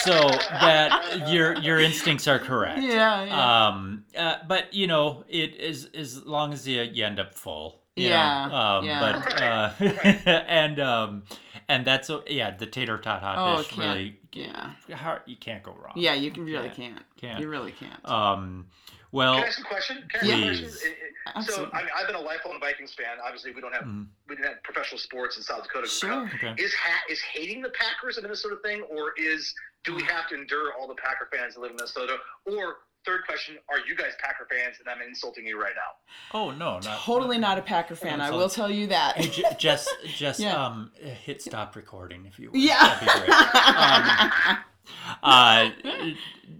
So 0.02 0.12
that 0.60 1.28
your 1.28 1.56
your 1.58 1.78
instincts 1.80 2.28
are 2.28 2.38
correct. 2.38 2.80
yeah. 2.82 3.24
Yeah. 3.24 3.66
Um 3.68 4.04
uh, 4.16 4.36
but 4.46 4.72
you 4.74 4.86
know, 4.86 5.24
it 5.28 5.56
is 5.56 5.86
as 5.94 6.24
long 6.24 6.52
as 6.52 6.66
you, 6.68 6.82
you 6.82 7.04
end 7.04 7.18
up 7.20 7.34
full. 7.34 7.81
You 7.96 8.08
Yeah, 8.08 8.44
um 8.78 8.84
yeah. 8.84 9.00
but 9.22 9.42
uh 9.42 9.72
and 10.48 10.80
um 10.80 11.22
and 11.68 11.84
that's 11.86 12.10
a- 12.10 12.22
yeah, 12.26 12.50
the 12.56 12.66
tater 12.66 12.98
tot 12.98 13.20
hot 13.22 13.36
Oh, 13.38 13.58
dish 13.58 13.68
can't- 13.72 13.78
really 13.96 14.18
yeah. 14.32 14.70
hard, 14.94 15.22
you 15.26 15.36
can't 15.36 15.62
go 15.62 15.72
wrong. 15.72 15.92
Yeah. 15.96 16.14
You 16.14 16.30
can 16.30 16.44
really 16.44 16.68
Yeah. 16.68 16.74
can't. 16.74 17.02
Can't. 17.20 17.40
You 17.40 17.48
really 17.48 17.72
can't. 17.72 18.04
Um 18.08 18.66
well 19.12 19.34
Can 19.34 19.44
I 19.44 19.46
ask 19.46 19.60
a 19.60 19.64
question? 19.64 20.08
Can 20.10 20.30
I 20.30 20.32
ask 20.32 20.32
a 20.32 20.42
question? 20.46 20.64
Please. 20.68 20.82
It- 20.82 20.88
it- 20.88 21.44
So, 21.44 21.70
I 21.72 21.82
mean, 21.82 21.90
I've 21.96 22.06
been 22.08 22.16
a 22.16 22.20
lifelong 22.20 22.58
Vikings 22.58 22.94
fan. 22.94 23.18
Obviously, 23.24 23.52
we 23.52 23.60
don't 23.60 23.72
have 23.72 23.84
Mhm. 23.84 24.06
we 24.28 24.34
didn't 24.36 24.48
have 24.48 24.62
professional 24.64 24.98
sports 24.98 25.36
in 25.36 25.42
South 25.44 25.62
Dakota. 25.64 25.86
Sure. 25.86 26.28
okay. 26.34 26.54
Is 26.58 26.74
ha- 26.74 27.04
is 27.08 27.20
hating 27.20 27.62
the 27.62 27.70
Packers 27.70 28.18
a 28.18 28.22
Minnesota 28.22 28.56
thing, 28.64 28.82
or 28.82 29.12
is 29.16 29.54
do 29.84 29.94
we 29.94 30.02
have 30.02 30.28
to 30.30 30.34
endure 30.34 30.72
all 30.74 30.88
the 30.88 30.94
Packer 30.96 31.28
fans 31.32 31.54
that 31.54 31.60
live 31.60 31.70
in 31.70 31.76
Minnesota? 31.76 32.16
Or 32.46 32.78
third 33.04 33.20
question, 33.26 33.56
are 33.68 33.78
you 33.86 33.96
guys 33.96 34.12
Packer 34.20 34.46
fans 34.50 34.76
and 34.80 34.88
I'm 34.88 35.06
insulting 35.06 35.46
you 35.46 35.60
right 35.60 35.74
now? 35.74 36.38
Oh 36.38 36.50
no, 36.50 36.74
not 36.80 36.84
Totally 37.02 37.38
not 37.38 37.58
a 37.58 37.62
Packer 37.62 37.96
fan. 37.96 38.20
I 38.20 38.30
will 38.30 38.48
tell 38.48 38.70
you 38.70 38.86
that. 38.88 39.16
Hey, 39.16 39.28
j- 39.28 39.44
just 39.58 39.88
just 40.06 40.40
Yeah. 40.40 40.64
um 40.66 40.92
hit 41.00 41.42
stop 41.42 41.74
recording 41.76 42.26
if 42.26 42.38
you 42.38 42.50
would. 42.50 42.60
Yeah. 42.60 42.98
That'd 43.00 43.08
be 43.08 43.26
great. 43.26 44.58
Um, 45.22 45.22
uh, 45.22 45.70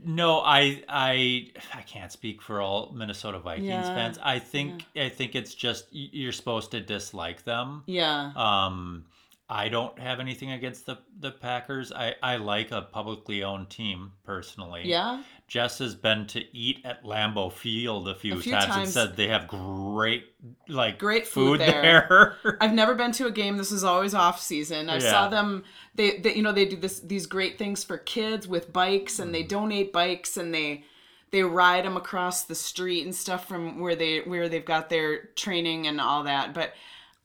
no, 0.04 0.38
I 0.40 0.82
I 0.88 1.50
I 1.74 1.80
can't 1.82 2.12
speak 2.12 2.40
for 2.40 2.60
all 2.60 2.92
Minnesota 2.94 3.40
Vikings 3.40 3.66
Yeah. 3.68 3.82
fans. 3.94 4.18
I 4.22 4.38
think 4.38 4.84
I 4.96 5.08
think 5.08 5.34
it's 5.34 5.54
just 5.54 5.86
you're 5.90 6.32
supposed 6.32 6.70
to 6.70 6.80
dislike 6.80 7.42
them. 7.44 7.82
yeah. 7.86 8.32
Um, 8.36 9.06
I 9.48 9.68
don't 9.68 9.98
have 9.98 10.20
anything 10.20 10.52
against 10.52 10.86
the 10.86 10.98
the 11.18 11.32
Packers. 11.32 11.92
I 11.92 12.14
I 12.22 12.36
like 12.36 12.70
a 12.70 12.82
publicly 12.82 13.42
owned 13.42 13.70
team 13.70 14.12
personally. 14.24 14.82
Yeah. 14.84 15.22
Jess 15.52 15.80
has 15.80 15.94
been 15.94 16.26
to 16.28 16.42
eat 16.56 16.80
at 16.82 17.04
Lambeau 17.04 17.52
Field 17.52 18.08
a 18.08 18.14
few, 18.14 18.40
few 18.40 18.52
times, 18.52 18.74
and 18.74 18.88
said 18.88 19.16
they 19.18 19.28
have 19.28 19.46
great 19.46 20.24
like 20.66 20.98
Great 20.98 21.26
food 21.26 21.58
food 21.58 21.60
there. 21.60 22.38
there. 22.42 22.56
I've 22.62 22.72
never 22.72 22.94
been 22.94 23.12
to 23.12 23.26
a 23.26 23.30
game. 23.30 23.58
This 23.58 23.70
is 23.70 23.84
always 23.84 24.14
off 24.14 24.40
season. 24.40 24.88
I 24.88 24.94
Yeah. 24.94 25.10
saw 25.10 25.28
them. 25.28 25.64
They, 25.94 26.20
they, 26.20 26.36
you 26.36 26.42
know, 26.42 26.52
they 26.52 26.64
do 26.64 26.76
this 26.76 27.00
these 27.00 27.26
great 27.26 27.58
things 27.58 27.84
for 27.84 27.98
kids 27.98 28.48
with 28.48 28.72
bikes, 28.72 29.18
and 29.18 29.28
Mm. 29.28 29.32
they 29.34 29.42
donate 29.42 29.92
bikes, 29.92 30.38
and 30.38 30.54
they 30.54 30.84
they 31.32 31.42
ride 31.42 31.84
them 31.84 31.98
across 31.98 32.44
the 32.44 32.54
street 32.54 33.04
and 33.04 33.14
stuff 33.14 33.46
from 33.46 33.78
where 33.78 33.94
they 33.94 34.20
where 34.20 34.48
they've 34.48 34.64
got 34.64 34.88
their 34.88 35.26
training 35.36 35.86
and 35.86 36.00
all 36.00 36.22
that. 36.22 36.54
But 36.54 36.72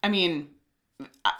I 0.04 0.10
mean, 0.10 0.50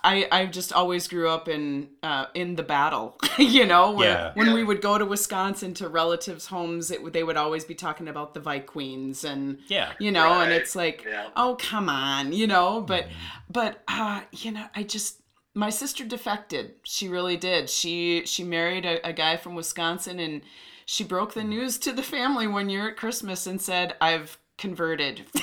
I 0.04 0.28
I 0.32 0.46
just 0.46 0.72
always 0.72 1.08
grew 1.08 1.30
up 1.30 1.48
in 1.48 1.90
uh, 2.04 2.26
in 2.36 2.56
the 2.56 2.64
battle, 2.64 3.18
you 3.40 3.66
know, 3.66 3.92
where 3.92 4.10
Yeah. 4.10 4.32
when 4.36 4.48
Yeah. 4.48 4.54
we 4.54 4.64
would 4.64 4.82
go 4.82 4.98
to 4.98 5.06
Wisconsin 5.06 5.74
to 5.76 5.88
relatives' 5.90 6.48
homes, 6.48 6.92
it, 6.92 7.14
they 7.14 7.24
would 7.24 7.38
always 7.38 7.66
be 7.66 7.74
talking 7.74 8.08
about 8.08 8.34
the 8.34 8.40
Vikings 8.40 9.24
and 9.24 9.58
Yeah. 9.68 9.94
you 10.00 10.12
know, 10.12 10.42
and 10.42 10.52
it's 10.52 10.76
like, 10.76 11.04
Yeah. 11.08 11.30
oh 11.36 11.58
come 11.60 11.90
on, 11.90 12.34
you 12.34 12.46
know, 12.48 12.82
but 12.82 13.06
Mm-hmm. 13.06 13.52
but 13.52 13.82
uh, 13.88 14.22
you 14.32 14.52
know, 14.52 14.66
I 14.76 14.84
just 14.84 15.22
my 15.56 15.72
sister 15.72 16.06
defected. 16.06 16.76
She 16.84 17.08
really 17.08 17.38
did. 17.38 17.70
She 17.70 18.24
she 18.26 18.44
married 18.44 18.86
a, 18.86 19.06
a 19.08 19.14
guy 19.14 19.38
from 19.38 19.56
Wisconsin 19.56 20.20
and 20.20 20.42
she 20.86 21.04
broke 21.04 21.34
the 21.34 21.44
news 21.44 21.80
to 21.80 21.92
the 21.92 22.04
family 22.04 22.48
one 22.48 22.70
year 22.70 22.90
at 22.90 22.96
Christmas 22.98 23.48
and 23.48 23.60
said, 23.60 23.96
"I've 24.00 24.38
converted." 24.58 25.26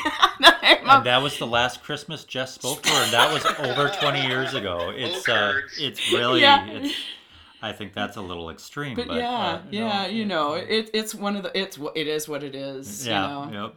And 0.86 1.06
that 1.06 1.22
was 1.22 1.38
the 1.38 1.46
last 1.46 1.82
Christmas 1.82 2.24
Jess 2.24 2.54
spoke 2.54 2.82
to 2.82 2.90
her, 2.90 3.04
and 3.04 3.12
that 3.12 3.32
was 3.32 3.44
over 3.68 3.88
20 3.88 4.26
years 4.26 4.52
ago. 4.54 4.90
It's 4.96 5.26
uh, 5.28 5.60
it's 5.78 6.12
really, 6.12 6.42
Yeah. 6.42 6.66
it's, 6.66 6.94
I 7.62 7.72
think 7.72 7.94
that's 7.94 8.16
a 8.18 8.20
little 8.20 8.50
extreme, 8.50 8.94
but, 8.94 9.08
but 9.08 9.16
yeah, 9.16 9.30
uh, 9.38 9.60
yeah, 9.70 10.06
you 10.06 10.26
know, 10.26 10.52
it, 10.54 10.90
it's 10.92 11.14
one 11.14 11.36
of 11.36 11.42
the 11.42 11.58
it's 11.58 11.78
it 11.94 12.06
is 12.06 12.28
what 12.28 12.42
it 12.42 12.54
is. 12.54 13.06
yeah, 13.06 13.46
you 13.46 13.50
know, 13.52 13.64
yep. 13.66 13.74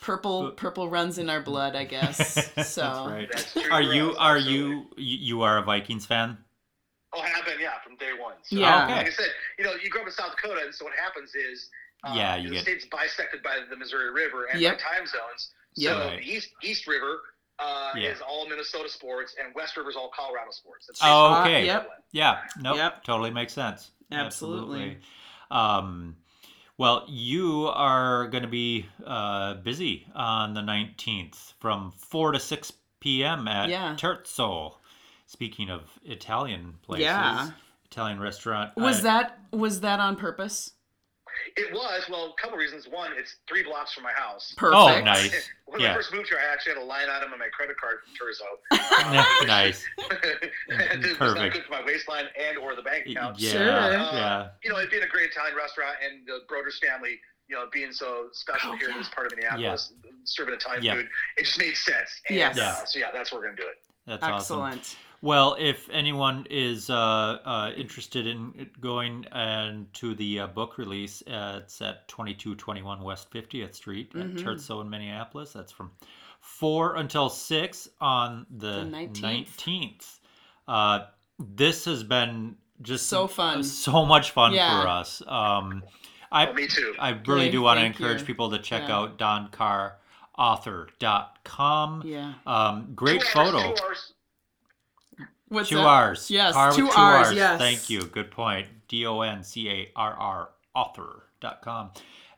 purple 0.00 0.50
purple 0.52 0.88
runs 0.88 1.18
in 1.18 1.28
our 1.28 1.40
blood, 1.42 1.76
I 1.76 1.84
guess. 1.84 2.50
So 2.64 2.80
That's 2.82 3.10
right. 3.10 3.28
That's 3.30 3.52
true 3.52 3.70
Are 3.70 3.82
you 3.82 4.12
us, 4.12 4.16
are 4.18 4.36
absolutely. 4.36 4.54
you 4.64 4.86
you 4.96 5.18
you 5.36 5.42
are 5.42 5.58
a 5.58 5.62
Vikings 5.62 6.06
fan? 6.06 6.38
Oh, 7.12 7.20
I 7.20 7.28
have 7.28 7.44
been, 7.44 7.58
yeah, 7.60 7.78
from 7.84 7.96
day 7.96 8.12
one. 8.18 8.34
So, 8.42 8.56
Yeah. 8.56 8.84
Okay. 8.84 8.94
Like 8.96 9.06
I 9.06 9.10
said, 9.10 9.30
you 9.58 9.64
know, 9.64 9.72
you 9.82 9.88
grow 9.90 10.02
up 10.02 10.06
in 10.08 10.12
South 10.12 10.32
Dakota, 10.36 10.60
and 10.64 10.74
so 10.74 10.84
what 10.86 10.94
happens 10.94 11.34
is, 11.34 11.68
Yeah, 12.04 12.36
you 12.36 12.48
the 12.48 12.54
get- 12.56 12.62
state's 12.62 12.86
bisected 12.86 13.42
by 13.42 13.58
the 13.68 13.76
Missouri 13.76 14.10
River 14.12 14.44
and 14.46 14.60
Yep. 14.60 14.78
by 14.78 14.82
time 14.82 15.06
zones. 15.06 15.52
Yep. 15.74 15.94
So 15.96 16.06
Right. 16.06 16.22
East 16.22 16.50
East 16.62 16.86
River 16.86 17.20
uh, 17.60 17.90
Yeah. 17.96 18.10
is 18.10 18.20
all 18.20 18.48
Minnesota 18.48 18.88
sports, 18.88 19.34
and 19.42 19.52
West 19.54 19.76
River 19.76 19.90
is 19.90 19.96
all 19.96 20.10
Colorado 20.14 20.52
sports. 20.52 20.88
It's 20.88 21.00
Oh, 21.02 21.40
okay. 21.42 21.66
yep. 21.66 22.04
Yeah, 22.12 22.44
nope, 22.56 22.76
Yep. 22.76 23.02
totally 23.04 23.30
makes 23.30 23.52
sense. 23.52 23.90
Absolutely. 24.12 25.00
Um, 25.50 26.16
well, 26.76 27.04
you 27.08 27.66
are 27.66 28.28
going 28.28 28.42
to 28.44 28.48
be 28.48 28.86
uh, 29.04 29.54
busy 29.54 30.06
on 30.14 30.54
the 30.54 30.60
19th 30.60 31.54
from 31.58 31.90
4 31.92 32.30
to 32.32 32.38
6 32.38 32.72
p.m. 33.00 33.48
at 33.48 33.68
Yeah. 33.68 33.96
Terzo. 33.96 34.76
Speaking 35.26 35.68
of 35.68 35.82
Italian 36.04 36.78
places, 36.82 37.04
Yeah. 37.06 37.50
Italian 37.86 38.20
restaurant. 38.20 38.76
was 38.76 39.00
uh, 39.00 39.02
that 39.02 39.38
was 39.50 39.80
that 39.80 39.98
on 39.98 40.14
purpose? 40.16 40.72
It 41.56 41.72
was 41.72 42.04
well, 42.10 42.34
a 42.36 42.40
couple 42.40 42.58
reasons. 42.58 42.86
One, 42.88 43.12
it's 43.16 43.36
three 43.48 43.62
blocks 43.62 43.92
from 43.92 44.04
my 44.04 44.12
house. 44.12 44.54
Perfect. 44.56 44.76
Oh, 44.76 45.00
nice. 45.04 45.48
when 45.66 45.80
Yeah. 45.80 45.92
I 45.92 45.94
first 45.94 46.12
moved 46.12 46.28
here, 46.28 46.38
I 46.38 46.52
actually 46.52 46.74
had 46.74 46.82
a 46.82 46.84
line 46.84 47.08
item 47.10 47.32
on 47.32 47.38
my 47.38 47.48
credit 47.52 47.76
card 47.80 47.98
from 48.04 48.14
Terzo. 48.14 49.46
nice. 49.46 49.84
it 49.98 50.50
was 51.00 51.10
not 51.10 51.18
Perfect. 51.18 51.54
good 51.54 51.64
for 51.64 51.72
my 51.72 51.84
waistline 51.84 52.26
and 52.38 52.58
or 52.58 52.74
the 52.76 52.82
bank 52.82 53.06
account. 53.06 53.38
Yeah, 53.38 53.50
Sure. 53.52 53.66
yeah. 53.66 54.48
you 54.62 54.70
know, 54.70 54.76
it 54.78 54.90
being 54.90 55.02
a 55.02 55.06
great 55.08 55.30
Italian 55.30 55.56
restaurant 55.56 55.96
and 56.04 56.26
the 56.26 56.40
Broders 56.52 56.78
family, 56.84 57.18
you 57.48 57.56
know, 57.56 57.66
being 57.72 57.92
so 57.92 58.28
special 58.32 58.72
Oh, 58.72 58.76
here 58.76 58.88
in 58.88 58.94
yeah. 58.94 59.00
this 59.00 59.08
part 59.08 59.26
of 59.26 59.32
Minneapolis, 59.36 59.92
serving 60.24 60.54
Italian 60.54 60.82
Yeah. 60.82 60.94
food, 60.96 61.08
it 61.36 61.44
just 61.44 61.58
made 61.58 61.76
sense. 61.76 62.20
And, 62.28 62.36
Yes. 62.38 62.58
uh, 62.58 62.84
so 62.84 62.98
yeah, 62.98 63.10
that's 63.12 63.32
where 63.32 63.40
we're 63.40 63.46
gonna 63.48 63.56
do 63.56 63.66
it. 63.68 63.78
That's 64.06 64.22
awesome. 64.24 64.80
Excellent. 65.18 65.28
Well, 65.28 65.56
if 65.58 65.88
anyone 65.90 66.46
is 66.48 66.90
uh, 66.90 66.94
uh, 67.44 67.72
interested 67.76 68.26
in 68.26 68.70
going 68.80 69.26
and 69.32 69.92
to 69.94 70.14
the 70.14 70.40
uh, 70.40 70.46
book 70.46 70.78
release, 70.78 71.22
uh, 71.26 71.60
it's 71.62 71.80
at 71.82 72.06
2221 72.08 73.02
West 73.02 73.30
50th 73.32 73.74
Street 73.74 74.12
at 74.14 74.26
Mhm. 74.28 74.38
Terzo 74.38 74.80
in 74.80 74.88
Minneapolis. 74.90 75.52
That's 75.52 75.72
from 75.72 75.90
4 76.40 76.96
until 76.96 77.28
6 77.28 77.88
on 78.00 78.46
the, 78.50 78.84
The 78.84 78.84
19th. 78.84 79.56
19th. 79.56 80.20
Uh, 80.68 81.00
this 81.38 81.84
has 81.86 82.04
been 82.04 82.56
just 82.82 83.08
So 83.08 83.26
fun. 83.26 83.62
so 83.64 84.04
much 84.06 84.30
fun 84.30 84.52
Yeah. 84.52 84.82
for 84.82 84.88
us. 84.88 85.20
Um, 85.26 85.82
I, 86.30 86.52
me 86.52 86.68
too. 86.68 86.94
I 86.98 87.10
really 87.26 87.46
Yay, 87.46 87.52
do 87.52 87.62
want 87.62 87.80
to 87.80 87.86
encourage 87.86 88.20
you. 88.20 88.26
people 88.26 88.50
to 88.50 88.58
check 88.58 88.86
Yeah. 88.88 88.96
out 88.98 89.18
doncarrauthor.com. 89.18 92.02
Yeah. 92.04 92.34
Um, 92.46 92.92
great 92.94 93.22
Two 93.22 93.38
hours, 93.38 93.50
photo. 93.52 93.74
two 93.74 93.82
hours. 93.84 94.12
What's 95.48 95.68
two 95.70 95.76
that? 95.76 95.86
R's. 95.86 96.30
Yes, 96.30 96.54
Car 96.54 96.72
two 96.72 96.88
two 96.88 96.92
R's, 96.96 97.28
R's. 97.28 97.36
yes. 97.36 97.58
Thank 97.60 97.90
you. 97.90 98.02
Good 98.02 98.30
point. 98.30 98.66
D 98.88 99.06
O 99.06 99.20
N 99.22 99.42
C 99.42 99.68
A 99.70 99.90
R 99.96 100.12
R 100.14 100.50
author.com. 100.74 101.90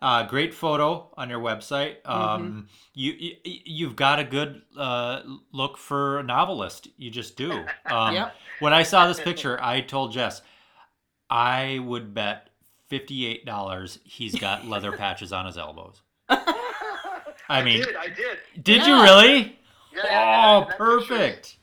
Uh, 0.03 0.23
great 0.27 0.55
photo 0.55 1.11
on 1.18 1.29
your 1.29 1.40
website. 1.40 2.01
Mm-hmm. 2.03 2.11
Um, 2.12 2.68
you, 2.94 3.12
you 3.18 3.35
you've 3.44 3.96
got 3.96 4.18
a 4.18 4.25
good 4.25 4.62
uh, 4.79 5.20
look 5.53 5.77
for 5.77 6.18
a 6.20 6.23
novelist. 6.23 6.88
You 6.96 7.11
just 7.11 7.37
do. 7.37 7.64
Um, 7.87 8.14
Yep. 8.14 8.35
When 8.61 8.73
I 8.73 8.83
saw 8.85 9.07
this 9.09 9.18
picture, 9.20 9.59
I 9.62 9.81
told 9.81 10.12
Jess, 10.12 10.42
I 11.29 11.81
would 11.85 12.14
bet 12.14 12.51
fifty 12.88 13.27
eight 13.27 13.44
dollars 13.44 13.99
he's 14.05 14.35
got 14.37 14.66
leather 14.68 14.92
patches 14.92 15.33
on 15.33 15.46
his 15.46 15.59
elbows. 15.59 16.01
I 17.49 17.62
mean, 17.64 17.83
did, 17.83 17.96
I 17.96 18.07
did. 18.09 18.38
did 18.62 18.87
you 18.87 19.03
really? 19.03 19.59
Yeah, 19.92 20.03
Oh, 20.03 20.05
yeah, 20.05 20.61
that 20.61 20.68
picture 20.68 20.77
perfect. 20.79 21.57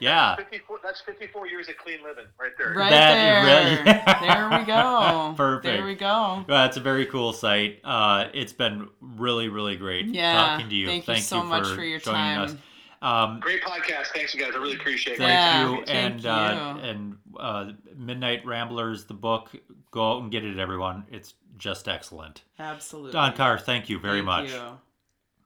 Yeah. 0.00 0.36
54, 0.36 0.78
that's 0.82 1.00
54 1.02 1.46
years 1.48 1.68
of 1.68 1.76
clean 1.76 2.02
living 2.02 2.26
right 2.40 2.52
there. 2.58 2.74
Right 2.74 2.90
That 2.90 3.14
there. 3.14 3.84
really- 3.84 4.20
there 4.50 4.58
we 4.60 4.64
go. 4.66 5.34
Perfect. 5.36 5.64
There 5.64 5.84
we 5.86 5.94
go. 5.94 6.44
Well, 6.48 6.66
it's 6.66 6.76
a 6.76 6.80
very 6.80 7.06
cool 7.06 7.32
site. 7.32 7.80
Uh, 7.84 8.28
it's 8.34 8.52
been 8.52 8.88
really, 9.00 9.48
really 9.48 9.76
great 9.76 10.06
Yeah. 10.06 10.32
talking 10.34 10.68
to 10.68 10.74
you. 10.74 10.86
Thank 10.86 11.08
you 11.08 11.16
so 11.18 11.42
much 11.42 11.66
for 11.68 11.82
your 11.84 11.98
joining 12.00 12.20
time. 12.20 12.40
us. 12.42 12.56
Um, 13.02 13.40
Great 13.40 13.62
podcast. 13.62 14.06
Thanks, 14.14 14.34
you 14.34 14.40
guys. 14.40 14.52
I 14.54 14.58
really 14.58 14.76
appreciate 14.76 15.14
it. 15.14 15.18
thank 15.18 15.28
Yeah, 15.30 15.70
you. 15.70 15.84
thank 15.84 15.88
and 15.88 16.26
uh, 16.26 16.74
you. 16.76 16.88
and 16.88 17.16
uh, 17.38 17.72
Midnight 17.96 18.46
Ramblers, 18.46 19.04
the 19.04 19.12
book. 19.14 19.50
Go 19.90 20.12
out 20.12 20.22
and 20.22 20.32
get 20.32 20.42
it, 20.44 20.58
everyone. 20.58 21.04
It's 21.10 21.34
just 21.58 21.86
excellent. 21.86 22.42
Absolutely. 22.58 23.12
Don 23.12 23.34
Carr, 23.36 23.58
thank 23.58 23.88
you 23.90 23.98
very 23.98 24.16
Thank 24.22 24.26
much. 24.26 24.50
you. 24.50 24.60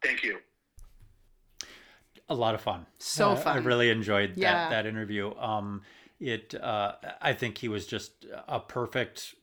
Thank 0.03 0.23
you. 0.23 0.39
A 2.29 2.35
lot 2.35 2.55
of 2.55 2.61
fun. 2.61 2.87
So 2.99 3.31
Uh, 3.31 3.43
I 3.47 3.57
really 3.59 3.91
enjoyed 3.91 4.35
that 4.35 4.41
Yeah. 4.41 4.69
that 4.71 4.87
interview. 4.87 5.35
Um, 5.37 5.83
it. 6.21 6.55
Uh, 6.55 6.93
I 7.23 7.33
think 7.33 7.59
he 7.59 7.69
was 7.69 7.87
just 7.87 8.27
a 8.49 8.61
perfect 8.61 9.35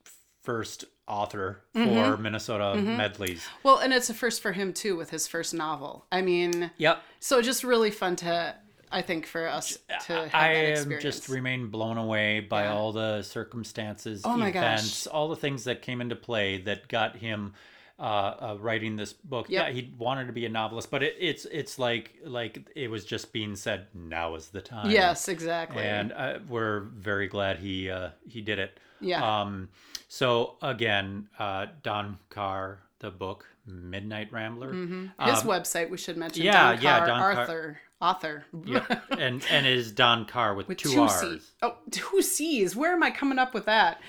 first 0.44 0.86
author 1.08 1.64
Mm-hmm. 1.76 1.94
for 2.16 2.18
Minnesota 2.22 2.80
medleys. 2.82 3.44
Well, 3.64 3.78
and 3.80 3.94
it's 3.94 4.10
a 4.10 4.14
first 4.14 4.42
for 4.42 4.52
him 4.52 4.74
too 4.74 4.96
with 4.96 5.10
his 5.10 5.28
first 5.28 5.54
novel. 5.54 6.06
I 6.12 6.22
mean, 6.22 6.72
Yep. 6.78 7.02
so 7.20 7.42
just 7.42 7.64
really 7.64 7.92
fun 7.92 8.16
to, 8.18 8.56
I 8.92 9.02
think, 9.02 9.26
for 9.26 9.48
us 9.48 9.78
to 10.08 10.14
have 10.30 10.36
I 10.36 10.76
just 11.00 11.28
remain 11.30 11.70
blown 11.70 11.98
away 11.98 12.40
by 12.42 12.64
Yeah. 12.64 12.74
all 12.74 12.92
the 12.92 13.24
circumstances, 13.24 14.22
Oh 14.26 14.36
my 14.38 14.52
gosh. 14.52 14.64
events, 14.64 15.08
all 15.08 15.30
the 15.30 15.36
things 15.36 15.64
that 15.64 15.82
came 15.82 16.02
into 16.02 16.16
play 16.16 16.58
that 16.64 16.88
got 16.88 17.16
him 17.18 17.54
uh, 18.00 18.02
uh, 18.02 18.58
writing 18.60 18.96
this 18.96 19.14
book. 19.14 19.50
Yep. 19.50 19.68
Yeah, 19.68 19.74
he 19.74 19.94
wanted 19.98 20.28
to 20.28 20.34
be 20.34 20.46
a 20.46 20.50
novelist, 20.50 20.92
but 20.92 21.04
it, 21.04 21.16
it's 21.20 21.46
it's 21.46 21.80
like 21.80 22.16
like 22.24 22.68
it 22.76 22.90
was 22.90 23.06
just 23.06 23.32
being 23.32 23.56
said. 23.56 23.88
Now 23.94 24.36
is 24.36 24.50
the 24.50 24.62
time. 24.62 24.92
yes, 24.92 25.28
exactly. 25.28 25.84
and 25.84 26.12
uh, 26.12 26.40
we're 26.48 26.82
very 26.82 27.28
glad 27.28 27.60
he 27.60 27.90
uh, 27.90 28.10
he 28.28 28.42
did 28.42 28.60
it. 28.60 28.80
Yeah. 29.00 29.42
Um, 29.42 29.70
so 30.08 30.56
again, 30.62 31.30
uh, 31.40 31.68
Don 31.84 32.18
Carr, 32.30 32.80
the 33.00 33.12
book 33.12 33.46
Midnight 33.66 34.32
Rambler. 34.32 34.74
his 34.74 35.10
um, 35.20 35.48
website 35.48 35.90
we 35.90 35.98
should 35.98 36.18
mention. 36.18 36.44
yeah, 36.44 36.74
Don 36.74 36.82
yeah, 36.82 36.98
Carr, 36.98 37.08
Don 37.08 37.20
Carr- 37.20 37.36
Arthur, 37.36 37.80
author. 38.02 38.46
Yep. 38.66 39.04
and 39.18 39.46
and 39.50 39.66
is 39.66 39.92
Don 39.92 40.26
Carr 40.26 40.54
with, 40.54 40.68
with 40.68 40.78
two, 40.78 40.92
two, 40.92 41.02
R's. 41.02 41.20
C's. 41.20 41.52
Oh, 41.62 41.78
two 41.92 42.22
C's. 42.22 42.76
Where 42.76 42.94
am 42.94 43.04
I 43.04 43.12
coming 43.12 43.40
up 43.40 43.54
with 43.54 43.66
that? 43.66 44.02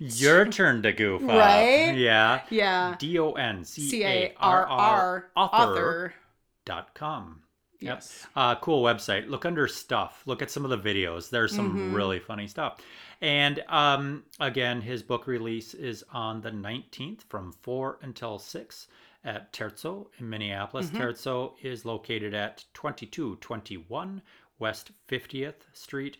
Your 0.00 0.46
turn 0.46 0.82
to 0.82 0.92
goof 0.92 1.22
up. 1.22 1.28
Right? 1.28 1.92
Yeah. 1.94 2.40
Yeah. 2.48 2.96
D 2.98 3.18
O 3.18 3.32
N 3.32 3.64
C 3.64 4.02
A 4.04 4.34
R 4.38 4.66
R 4.66 5.30
author 5.36 5.56
author. 5.56 6.14
dot 6.64 6.94
com. 6.94 7.42
Yep. 7.80 7.94
Yes. 7.96 8.26
Uh, 8.34 8.54
cool 8.56 8.82
website. 8.82 9.28
Look 9.28 9.44
under 9.44 9.68
stuff. 9.68 10.22
Look 10.26 10.40
at 10.42 10.50
some 10.50 10.64
of 10.64 10.70
the 10.70 10.78
videos. 10.78 11.28
There's 11.30 11.54
some 11.54 11.70
Mm-hmm. 11.70 11.94
really 11.94 12.18
funny 12.18 12.46
stuff. 12.48 12.78
And 13.22 13.62
um, 13.68 14.24
again, 14.38 14.80
his 14.80 15.02
book 15.02 15.26
release 15.26 15.74
is 15.74 16.02
on 16.12 16.40
the 16.40 16.50
19th 16.50 17.22
from 17.28 17.52
4 17.62 17.98
until 18.02 18.38
6 18.38 18.86
at 19.24 19.52
Terzo 19.52 20.06
in 20.18 20.28
Minneapolis. 20.30 20.86
Mm-hmm. 20.86 20.96
Terzo 21.02 21.52
is 21.62 21.84
located 21.84 22.32
at 22.34 22.64
2221 22.72 24.22
West 24.58 24.90
50th 25.08 25.54
Street. 25.72 26.16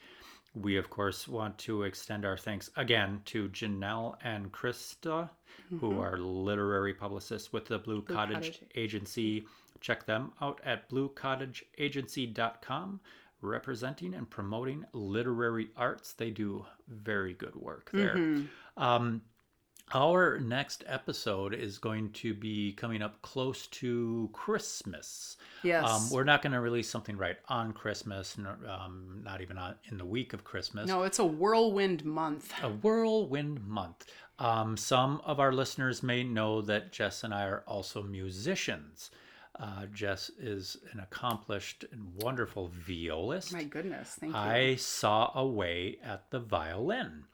We, 0.55 0.77
of 0.77 0.91
course, 0.91 1.29
want 1.29 1.57
to 1.59 1.85
extend 1.85 2.25
our 2.25 2.37
thanks 2.37 2.71
again 2.77 3.21
to 3.27 3.49
Janelle 3.51 4.17
and 4.25 4.51
Krista, 4.51 5.31
who 5.79 6.01
are 6.01 6.19
literary 6.19 6.93
publicists 6.93 7.53
with 7.53 7.67
the 7.67 7.79
Blue, 7.79 8.03
Cottage, 8.03 8.35
Mm-hmm. 8.35 8.35
Cottage. 8.35 8.61
Agency. 8.75 9.47
Check 9.81 10.05
them 10.07 10.33
out 10.43 10.61
at 10.65 10.89
bluecottageagency.com, 10.91 13.01
representing 13.43 14.15
and 14.15 14.29
promoting 14.29 14.85
literary 14.93 15.69
arts. 15.77 16.13
They 16.15 16.31
do 16.31 16.67
very 16.89 17.35
good 17.35 17.55
work 17.57 17.89
there. 17.93 18.17
Mm-hmm. 18.17 18.83
Um, 18.83 19.23
Our 19.93 20.39
next 20.39 20.85
episode 20.87 21.53
is 21.53 21.79
going 21.79 22.11
to 22.13 22.33
be 22.33 22.73
coming 22.73 23.03
up 23.03 23.21
close 23.23 23.67
to 23.69 24.31
Christmas. 24.33 25.37
Yes. 25.65 25.85
Um, 25.89 26.11
we're 26.11 26.25
not 26.25 26.43
going 26.43 26.53
to 26.53 26.61
release 26.61 26.89
something 26.89 27.17
right 27.17 27.37
on 27.49 27.73
Christmas, 27.73 28.37
um, 28.39 29.21
not 29.25 29.41
even 29.41 29.59
on, 29.59 29.75
in 29.91 29.99
the 29.99 30.05
week 30.05 30.33
of 30.33 30.45
Christmas. 30.45 30.87
no, 30.87 31.03
it's 31.03 31.19
a 31.19 31.25
whirlwind 31.25 32.05
month. 32.05 32.53
A 32.63 32.69
whirlwind 32.69 33.67
month. 33.67 34.07
Um, 34.39 34.77
some 34.77 35.21
of 35.25 35.41
our 35.41 35.53
listeners 35.53 36.03
may 36.03 36.23
know 36.23 36.63
that 36.63 36.93
Jess 36.93 37.25
and 37.25 37.35
I 37.35 37.45
are 37.45 37.65
also 37.67 38.03
musicians. 38.03 39.11
Uh, 39.59 39.87
Jess 39.93 40.31
is 40.39 40.79
an 40.93 41.01
accomplished 41.01 41.85
and 41.93 42.15
wonderful 42.23 42.71
violist. 42.87 43.53
My 43.53 43.65
goodness, 43.65 44.17
thank 44.19 44.33
you. 44.33 44.39
I 44.39 44.77
saw 44.77 45.33
a 45.35 45.45
way 45.45 45.99
at 46.03 46.31
the 46.31 46.39
violin. 46.39 47.25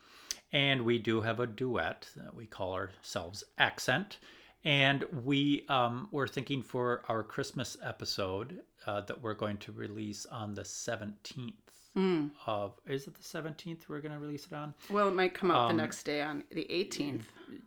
And 0.56 0.86
we 0.86 0.96
do 0.98 1.20
have 1.20 1.38
a 1.40 1.46
duet 1.46 2.08
that 2.16 2.34
we 2.34 2.46
call 2.46 2.72
ourselves 2.72 3.44
Accent. 3.58 4.16
And 4.64 5.04
we 5.22 5.66
um, 5.68 6.08
were 6.12 6.26
thinking 6.26 6.62
for 6.62 7.02
our 7.10 7.22
Christmas 7.22 7.76
episode 7.84 8.60
uh, 8.86 9.02
that 9.02 9.20
we're 9.20 9.34
going 9.34 9.58
to 9.58 9.72
release 9.72 10.24
on 10.26 10.54
the 10.54 10.62
17th 10.62 11.52
Mm. 11.96 12.30
of, 12.46 12.74
is 12.86 13.06
it 13.06 13.14
the 13.14 13.22
17th 13.22 13.88
we're 13.88 14.02
going 14.02 14.12
to 14.12 14.18
release 14.18 14.44
it 14.44 14.52
on? 14.52 14.74
Well, 14.90 15.08
it 15.08 15.14
might 15.14 15.32
come 15.32 15.50
out 15.50 15.70
Um, 15.70 15.76
the 15.78 15.82
next 15.82 16.02
day 16.02 16.20
on 16.20 16.44
the 16.50 16.66
18th. 16.68 17.22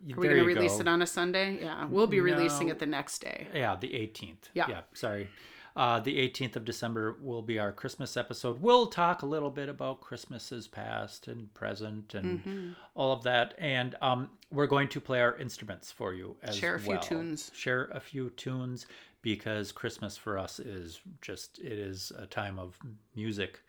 Y- 0.06 0.14
Are 0.14 0.20
we 0.20 0.28
going 0.28 0.38
to 0.40 0.46
release 0.46 0.76
go. 0.76 0.82
it 0.82 0.88
on 0.88 1.02
a 1.02 1.08
Sunday? 1.08 1.58
Yeah, 1.64 1.86
we'll 1.88 2.06
be 2.06 2.20
releasing 2.22 2.68
No. 2.68 2.74
it 2.74 2.78
the 2.80 2.86
next 2.86 3.20
day. 3.24 3.48
Yeah, 3.56 3.76
the 3.76 3.88
18th. 3.88 4.50
Yeah. 4.54 4.68
Yeah, 4.70 4.82
sorry. 4.94 5.30
Uh, 5.76 6.00
the 6.00 6.18
18th 6.18 6.56
of 6.56 6.66
December 6.66 7.16
will 7.22 7.42
be 7.42 7.58
our 7.60 7.72
Christmas 7.72 8.18
episode. 8.18 8.62
We'll 8.62 8.88
talk 8.88 9.22
a 9.22 9.26
little 9.26 9.50
bit 9.52 9.70
about 9.70 10.02
Christmases 10.02 10.68
past 10.68 11.28
and 11.28 11.54
present 11.54 12.14
and 12.16 12.40
Mm-hmm. 12.40 12.70
all 12.96 13.12
of 13.14 13.24
that. 13.24 13.54
And 13.58 13.96
um, 14.02 14.30
we're 14.52 14.68
going 14.68 14.88
to 14.90 15.00
play 15.02 15.22
our 15.22 15.38
instruments 15.38 15.92
for 15.92 16.14
you 16.14 16.36
as 16.44 16.56
Share 16.58 16.76
a 16.76 16.80
few 16.80 16.92
well. 16.94 17.02
tunes. 17.02 17.52
Share 17.54 17.86
a 17.94 18.00
few 18.00 18.30
tunes 18.32 18.88
because 19.22 19.72
Christmas 19.72 20.18
for 20.18 20.38
us 20.38 20.60
is 20.60 21.00
just, 21.22 21.60
it 21.60 21.74
is 21.80 22.12
a 22.18 22.26
time 22.26 22.58
of 22.60 22.78
music, 23.16 23.62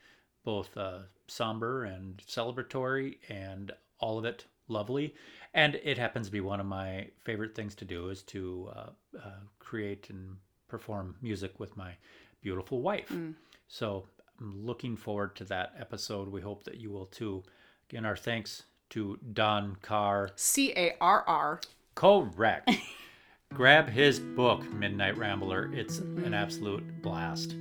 both 0.44 0.76
uh, 0.76 1.00
somber 1.26 1.84
and 1.84 2.18
celebratory 2.26 3.18
and 3.28 3.72
all 3.98 4.18
of 4.18 4.24
it 4.24 4.46
lovely. 4.68 5.14
And 5.52 5.80
it 5.82 5.98
happens 5.98 6.26
to 6.28 6.32
be 6.32 6.40
one 6.40 6.60
of 6.60 6.66
my 6.66 7.08
favorite 7.24 7.54
things 7.54 7.74
to 7.76 7.84
do 7.84 8.08
is 8.08 8.22
to 8.24 8.70
uh, 8.74 8.90
uh, 9.18 9.30
create 9.58 10.08
and 10.10 10.36
perform 10.70 11.16
music 11.20 11.58
with 11.58 11.76
my 11.76 11.92
beautiful 12.40 12.80
wife. 12.80 13.08
Mm. 13.08 13.34
So 13.68 14.06
I'm 14.40 14.64
looking 14.64 14.96
forward 14.96 15.36
to 15.36 15.44
that 15.44 15.74
episode. 15.78 16.28
We 16.28 16.40
hope 16.40 16.64
that 16.64 16.80
you 16.80 16.90
will 16.90 17.06
too. 17.06 17.42
Again, 17.88 18.06
our 18.06 18.16
thanks 18.16 18.62
to 18.90 19.18
Don 19.32 19.76
Carr. 19.82 20.30
C 20.36 20.72
A 20.76 20.94
R 21.00 21.24
R. 21.26 21.60
Correct. 21.94 22.70
Grab 23.52 23.88
his 23.88 24.20
book, 24.20 24.62
Midnight 24.72 25.18
Rambler. 25.18 25.70
It's 25.74 25.98
an 25.98 26.34
absolute 26.34 27.02
blast. 27.02 27.56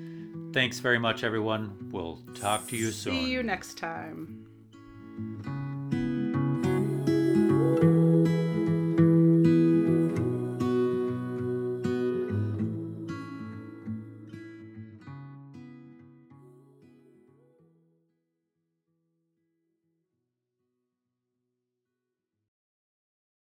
Thanks 0.53 0.79
very 0.79 0.99
much, 0.99 1.23
everyone. 1.23 1.89
We'll 1.91 2.19
talk 2.35 2.67
to 2.67 2.77
you 2.77 2.91
soon. 2.91 3.13
See 3.13 3.31
you 3.31 3.43
next 3.43 3.77
time. 3.77 4.45